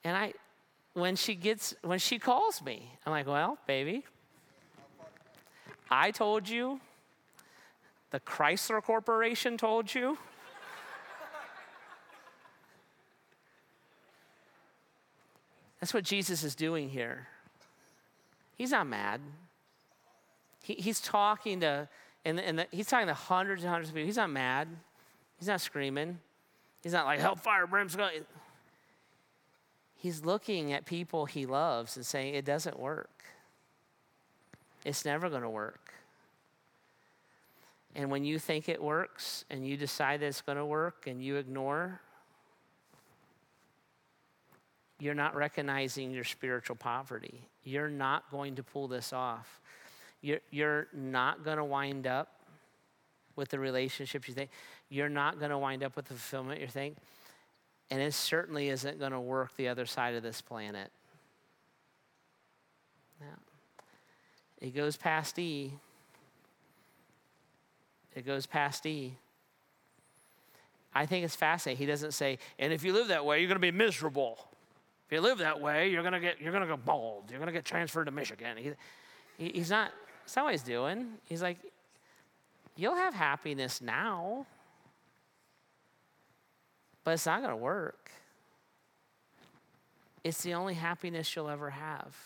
And 0.05 0.17
I, 0.17 0.33
when 0.95 1.17
she 1.17 1.35
gets, 1.35 1.75
when 1.83 1.99
she 1.99 2.19
calls 2.19 2.63
me, 2.63 2.91
I'm 3.05 3.13
like, 3.13 3.27
well, 3.27 3.59
baby, 3.67 4.05
I 5.91 6.11
told 6.11 6.49
you, 6.49 6.81
the 8.11 8.21
Chrysler 8.21 8.83
Corporation 8.83 9.57
told 9.57 9.95
you. 9.95 10.17
That's 15.81 15.93
what 15.93 16.05
Jesus 16.05 16.43
is 16.43 16.55
doing 16.55 16.89
here. 16.89 17.29
He's 18.57 18.71
not 18.71 18.87
mad. 18.87 19.21
He, 20.63 20.75
he's 20.75 21.01
talking 21.01 21.61
to, 21.61 21.89
and, 22.25 22.41
and 22.41 22.67
he's 22.71 22.87
talking 22.87 23.07
to 23.09 23.15
hundreds 23.15 23.63
and 23.63 23.71
hundreds 23.71 23.91
of 23.91 23.95
people. 23.95 24.07
He's 24.07 24.17
not 24.17 24.31
mad. 24.31 24.69
He's 25.39 25.49
not 25.49 25.61
screaming. 25.61 26.19
He's 26.83 26.93
not 26.93 27.07
like 27.07 27.21
hellfire, 27.21 27.67
brimstone. 27.67 28.11
He's 29.97 30.25
looking 30.25 30.73
at 30.73 30.87
people 30.87 31.27
he 31.27 31.47
loves 31.47 31.97
and 31.97 32.07
saying, 32.07 32.35
It 32.35 32.45
doesn't 32.45 32.79
work. 32.79 33.25
It's 34.85 35.05
never 35.05 35.29
going 35.29 35.43
to 35.43 35.51
work. 35.51 35.93
And 37.97 38.11
when 38.11 38.25
you 38.25 38.39
think 38.39 38.69
it 38.69 38.81
works 38.81 39.45
and 39.51 39.67
you 39.67 39.77
decide 39.77 40.21
that 40.21 40.27
it's 40.27 40.43
going 40.43 40.59
to 40.59 40.67
work 40.67 41.07
and 41.07 41.23
you 41.23 41.37
ignore, 41.37 42.01
you're 45.01 45.15
not 45.15 45.35
recognizing 45.35 46.11
your 46.11 46.25
spiritual 46.25 46.77
poverty. 46.77 47.49
You're 47.65 47.89
not 47.89 48.31
going 48.31 48.55
to 48.57 48.63
pull 48.63 48.87
this 48.87 49.13
off. 49.13 49.61
You're, 50.21 50.41
you're 50.51 50.89
not 50.93 51.43
going 51.43 51.57
to 51.57 51.65
wind 51.65 52.07
up 52.07 52.36
with 53.37 53.51
the 53.51 53.59
relationships 53.59 54.27
you 54.27 54.35
think. 54.35 54.51
You're 54.89 55.09
not 55.09 55.39
going 55.39 55.51
to 55.51 55.59
wind 55.59 55.85
up 55.85 55.95
with 55.95 56.07
the 56.07 56.15
fulfillment 56.15 56.61
you 56.61 56.67
think 56.67 56.97
and 57.91 58.01
it 58.01 58.15
certainly 58.15 58.69
isn't 58.69 58.99
going 58.99 59.13
to 59.13 59.21
work 59.21 59.57
the 59.57 59.69
other 59.69 59.87
side 59.87 60.15
of 60.15 60.23
this 60.23 60.41
planet. 60.41 60.91
Now, 63.21 63.39
it 64.61 64.75
goes 64.75 64.97
past 64.97 65.39
E. 65.39 65.73
It 68.15 68.27
goes 68.27 68.47
past 68.47 68.87
E. 68.87 69.15
I 70.95 71.07
think 71.07 71.25
it's 71.25 71.37
fascinating. 71.37 71.79
He 71.79 71.87
doesn't 71.87 72.13
say, 72.13 72.39
and 72.59 72.73
if 72.73 72.83
you 72.83 72.93
live 72.93 73.09
that 73.09 73.25
way, 73.25 73.39
you're 73.39 73.49
going 73.49 73.61
to 73.61 73.61
be 73.61 73.71
miserable. 73.71 74.39
If 75.07 75.13
you 75.13 75.21
live 75.21 75.39
that 75.39 75.61
way, 75.61 75.91
you're 75.91 76.03
going 76.03 76.15
to 76.15 76.21
get, 76.21 76.41
you're 76.41 76.53
going 76.53 76.63
to 76.63 76.69
go 76.69 76.77
bald. 76.77 77.25
You're 77.31 77.39
going 77.39 77.49
to 77.49 77.53
get 77.53 77.65
transferred 77.65 78.07
to 78.07 78.11
Michigan. 78.11 78.57
He, 78.57 78.73
he, 79.39 79.51
he's 79.51 79.71
not, 79.71 79.93
that's 80.25 80.35
not 80.35 80.47
what 80.47 80.55
he's 80.55 80.63
doing. 80.63 81.07
He's 81.25 81.43
like, 81.43 81.59
you'll 82.77 82.97
have 82.97 83.15
happiness 83.15 83.81
now 83.81 84.47
but 87.07 87.13
it's 87.13 87.25
not 87.27 87.39
going 87.39 87.53
to 87.53 87.57
work. 87.57 88.11
It's 90.25 90.43
the 90.43 90.55
only 90.55 90.75
happiness 90.75 91.37
you'll 91.37 91.49
ever 91.49 91.71
have. 91.71 92.17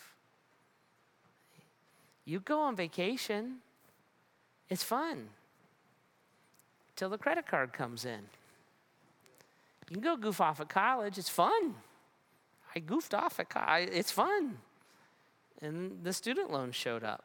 You 2.24 2.40
go 2.40 2.62
on 2.62 2.76
vacation, 2.76 3.56
it's 4.70 4.82
fun 4.82 5.28
till 6.96 7.10
the 7.10 7.18
credit 7.18 7.46
card 7.46 7.74
comes 7.74 8.06
in. 8.06 8.20
You 9.90 9.96
can 9.96 10.00
go 10.00 10.16
goof 10.16 10.40
off 10.40 10.62
at 10.62 10.70
college, 10.70 11.18
it's 11.18 11.28
fun. 11.28 11.74
I 12.74 12.78
goofed 12.78 13.12
off 13.12 13.38
at 13.38 13.50
college, 13.50 13.90
it's 13.92 14.10
fun. 14.10 14.56
And 15.60 16.02
the 16.02 16.14
student 16.14 16.50
loan 16.50 16.72
showed 16.72 17.04
up. 17.04 17.22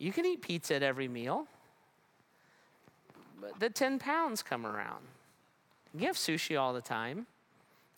You 0.00 0.10
can 0.10 0.26
eat 0.26 0.42
pizza 0.42 0.74
at 0.74 0.82
every 0.82 1.06
meal, 1.06 1.46
but 3.40 3.60
the 3.60 3.70
10 3.70 4.00
pounds 4.00 4.42
come 4.42 4.66
around. 4.66 5.04
You 5.94 6.06
have 6.06 6.16
sushi 6.16 6.58
all 6.58 6.72
the 6.72 6.80
time. 6.80 7.26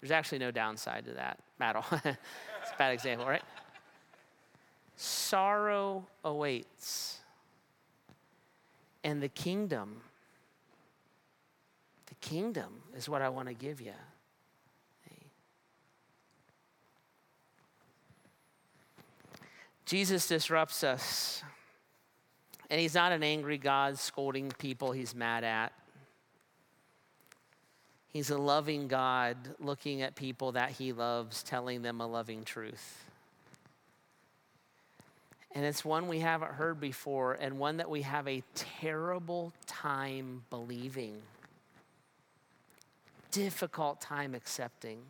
There's 0.01 0.11
actually 0.11 0.41
no 0.41 0.51
downside 0.51 1.05
to 1.07 1.13
that 1.13 1.39
at 1.61 1.77
all. 1.77 1.87
it's 1.93 2.03
a 2.05 2.77
bad 2.77 2.93
example, 2.93 3.27
right? 3.27 3.43
sorrow 5.03 6.07
awaits. 6.25 7.19
And 9.05 9.23
the 9.23 9.29
kingdom, 9.29 10.03
the 12.07 12.15
kingdom 12.17 12.83
is 12.97 13.09
what 13.09 13.23
I 13.23 13.29
want 13.29 13.49
to 13.49 13.55
give 13.55 13.81
you. 13.81 13.95
Jesus 19.85 20.29
disrupts 20.29 20.85
us. 20.85 21.43
And 22.73 22.81
he's 22.81 22.95
not 22.95 23.13
an 23.13 23.23
angry 23.23 23.59
God 23.59 23.99
scolding 23.99 24.49
people 24.49 24.93
he's 24.93 25.15
mad 25.15 25.45
at. 25.45 25.75
He's 28.09 28.31
a 28.31 28.39
loving 28.39 28.89
God 28.89 29.37
looking 29.61 30.01
at 30.01 30.15
people 30.15 30.53
that 30.53 30.71
he 30.71 30.95
loves, 30.95 31.43
telling 31.43 31.83
them 31.83 32.01
a 32.01 32.07
loving 32.07 32.45
truth. 32.45 33.05
And 35.55 35.67
it's 35.67 35.85
one 35.85 36.09
we 36.09 36.21
haven't 36.21 36.53
heard 36.53 36.81
before, 36.81 37.35
and 37.35 37.59
one 37.59 37.77
that 37.77 37.91
we 37.91 38.01
have 38.03 38.27
a 38.27 38.43
terrible 38.55 39.53
time 39.67 40.45
believing, 40.49 41.19
difficult 43.31 44.01
time 44.01 44.35
accepting. 44.35 45.01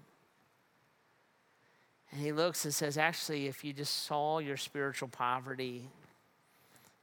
And 2.10 2.20
he 2.20 2.32
looks 2.32 2.64
and 2.64 2.74
says, 2.74 2.98
Actually, 2.98 3.46
if 3.46 3.62
you 3.62 3.72
just 3.72 4.02
saw 4.04 4.40
your 4.40 4.56
spiritual 4.56 5.06
poverty, 5.06 5.88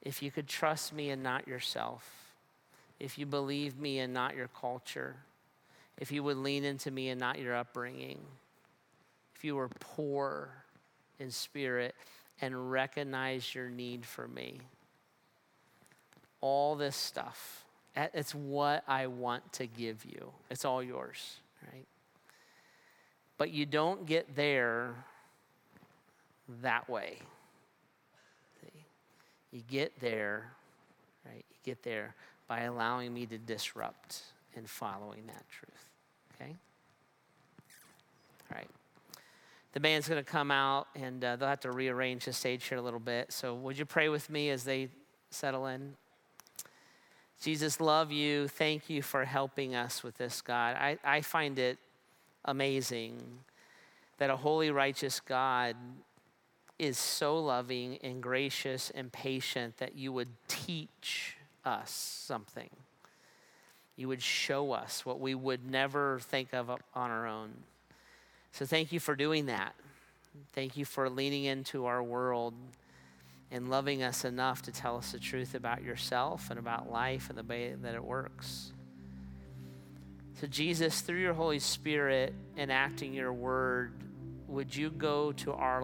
if 0.01 0.21
you 0.21 0.31
could 0.31 0.47
trust 0.47 0.93
me 0.93 1.09
and 1.09 1.21
not 1.21 1.47
yourself, 1.47 2.33
if 2.99 3.17
you 3.17 3.25
believe 3.25 3.77
me 3.77 3.99
and 3.99 4.13
not 4.13 4.35
your 4.35 4.49
culture, 4.49 5.15
if 5.97 6.11
you 6.11 6.23
would 6.23 6.37
lean 6.37 6.63
into 6.63 6.91
me 6.91 7.09
and 7.09 7.19
not 7.19 7.39
your 7.39 7.55
upbringing, 7.55 8.19
if 9.35 9.43
you 9.43 9.55
were 9.55 9.69
poor 9.79 10.49
in 11.19 11.31
spirit 11.31 11.95
and 12.41 12.71
recognize 12.71 13.53
your 13.53 13.69
need 13.69 14.05
for 14.05 14.27
me. 14.27 14.59
All 16.41 16.75
this 16.75 16.95
stuff, 16.95 17.65
it's 17.95 18.33
what 18.33 18.83
I 18.87 19.07
want 19.07 19.51
to 19.53 19.67
give 19.67 20.05
you. 20.05 20.31
It's 20.49 20.63
all 20.63 20.81
yours, 20.81 21.37
right? 21.73 21.85
But 23.37 23.51
you 23.51 23.65
don't 23.65 24.05
get 24.05 24.35
there 24.35 24.93
that 26.61 26.89
way. 26.89 27.19
You 29.51 29.61
get 29.67 29.99
there, 29.99 30.51
right? 31.25 31.45
You 31.49 31.57
get 31.63 31.83
there 31.83 32.15
by 32.47 32.61
allowing 32.61 33.13
me 33.13 33.25
to 33.27 33.37
disrupt 33.37 34.21
and 34.55 34.69
following 34.69 35.25
that 35.27 35.43
truth. 35.49 35.89
Okay? 36.35 36.55
All 38.51 38.57
right. 38.57 38.69
The 39.73 39.79
band's 39.79 40.07
going 40.07 40.23
to 40.23 40.29
come 40.29 40.51
out 40.51 40.87
and 40.95 41.23
uh, 41.23 41.35
they'll 41.35 41.49
have 41.49 41.59
to 41.61 41.71
rearrange 41.71 42.25
the 42.25 42.33
stage 42.33 42.65
here 42.65 42.77
a 42.77 42.81
little 42.81 42.99
bit. 42.99 43.31
So, 43.31 43.53
would 43.55 43.77
you 43.77 43.85
pray 43.85 44.09
with 44.09 44.29
me 44.29 44.49
as 44.49 44.63
they 44.63 44.89
settle 45.29 45.67
in? 45.67 45.93
Jesus, 47.41 47.79
love 47.79 48.11
you. 48.11 48.47
Thank 48.47 48.89
you 48.89 49.01
for 49.01 49.23
helping 49.23 49.75
us 49.75 50.03
with 50.03 50.17
this, 50.17 50.41
God. 50.41 50.75
I, 50.75 50.97
I 51.03 51.21
find 51.21 51.57
it 51.57 51.77
amazing 52.45 53.21
that 54.17 54.29
a 54.29 54.35
holy, 54.35 54.71
righteous 54.71 55.19
God 55.21 55.77
is 56.79 56.97
so 56.97 57.37
loving 57.37 57.99
and 58.01 58.23
gracious 58.23 58.89
and 58.95 59.11
patient 59.11 59.77
that 59.77 59.95
you 59.95 60.11
would 60.13 60.29
teach 60.47 61.35
us 61.65 61.91
something. 61.91 62.69
You 63.97 64.07
would 64.07 64.21
show 64.21 64.71
us 64.71 65.05
what 65.05 65.19
we 65.19 65.35
would 65.35 65.69
never 65.69 66.19
think 66.21 66.53
of 66.53 66.69
on 66.69 66.81
our 66.95 67.27
own. 67.27 67.51
So 68.53 68.65
thank 68.65 68.93
you 68.93 68.99
for 68.99 69.15
doing 69.15 69.47
that. 69.47 69.75
Thank 70.53 70.77
you 70.77 70.85
for 70.85 71.09
leaning 71.09 71.43
into 71.43 71.85
our 71.85 72.01
world 72.01 72.53
and 73.51 73.69
loving 73.69 74.01
us 74.01 74.23
enough 74.23 74.61
to 74.63 74.71
tell 74.71 74.97
us 74.97 75.11
the 75.11 75.19
truth 75.19 75.55
about 75.55 75.83
yourself 75.83 76.49
and 76.49 76.57
about 76.57 76.89
life 76.89 77.29
and 77.29 77.37
the 77.37 77.43
way 77.43 77.75
that 77.81 77.95
it 77.95 78.03
works. 78.03 78.71
So, 80.39 80.47
Jesus, 80.47 81.01
through 81.01 81.19
your 81.19 81.33
Holy 81.33 81.59
Spirit 81.59 82.33
enacting 82.57 83.13
your 83.13 83.33
word, 83.33 83.91
would 84.47 84.73
you 84.73 84.89
go 84.89 85.33
to 85.33 85.51
our 85.51 85.83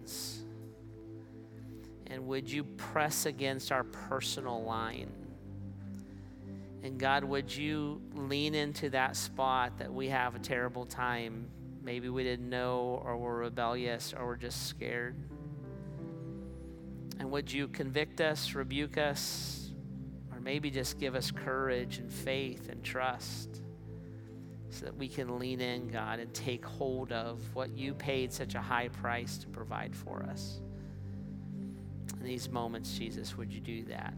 lines? 0.00 0.42
And 2.06 2.26
would 2.26 2.50
you 2.50 2.64
press 2.64 3.26
against 3.26 3.70
our 3.70 3.84
personal 3.84 4.62
line? 4.64 5.12
And 6.82 6.98
God, 6.98 7.24
would 7.24 7.54
you 7.54 8.00
lean 8.14 8.54
into 8.54 8.90
that 8.90 9.14
spot 9.14 9.78
that 9.78 9.92
we 9.92 10.08
have 10.08 10.34
a 10.34 10.38
terrible 10.38 10.86
time? 10.86 11.46
Maybe 11.82 12.08
we 12.08 12.24
didn't 12.24 12.48
know, 12.48 13.00
or 13.04 13.16
we're 13.16 13.38
rebellious, 13.38 14.14
or 14.16 14.26
we're 14.26 14.36
just 14.36 14.66
scared. 14.66 15.14
And 17.18 17.30
would 17.30 17.52
you 17.52 17.68
convict 17.68 18.20
us, 18.20 18.54
rebuke 18.54 18.96
us, 18.96 19.70
or 20.32 20.40
maybe 20.40 20.70
just 20.70 20.98
give 20.98 21.14
us 21.14 21.30
courage 21.30 21.98
and 21.98 22.10
faith 22.10 22.70
and 22.70 22.82
trust? 22.82 23.60
So 24.70 24.84
that 24.86 24.96
we 24.96 25.08
can 25.08 25.38
lean 25.38 25.60
in, 25.60 25.88
God, 25.88 26.18
and 26.18 26.32
take 26.32 26.64
hold 26.64 27.12
of 27.12 27.40
what 27.54 27.70
you 27.76 27.92
paid 27.94 28.32
such 28.32 28.54
a 28.54 28.60
high 28.60 28.88
price 28.88 29.36
to 29.38 29.48
provide 29.48 29.94
for 29.94 30.22
us. 30.24 30.60
In 32.18 32.24
these 32.24 32.48
moments, 32.48 32.96
Jesus, 32.96 33.36
would 33.36 33.52
you 33.52 33.60
do 33.60 33.84
that? 33.84 34.14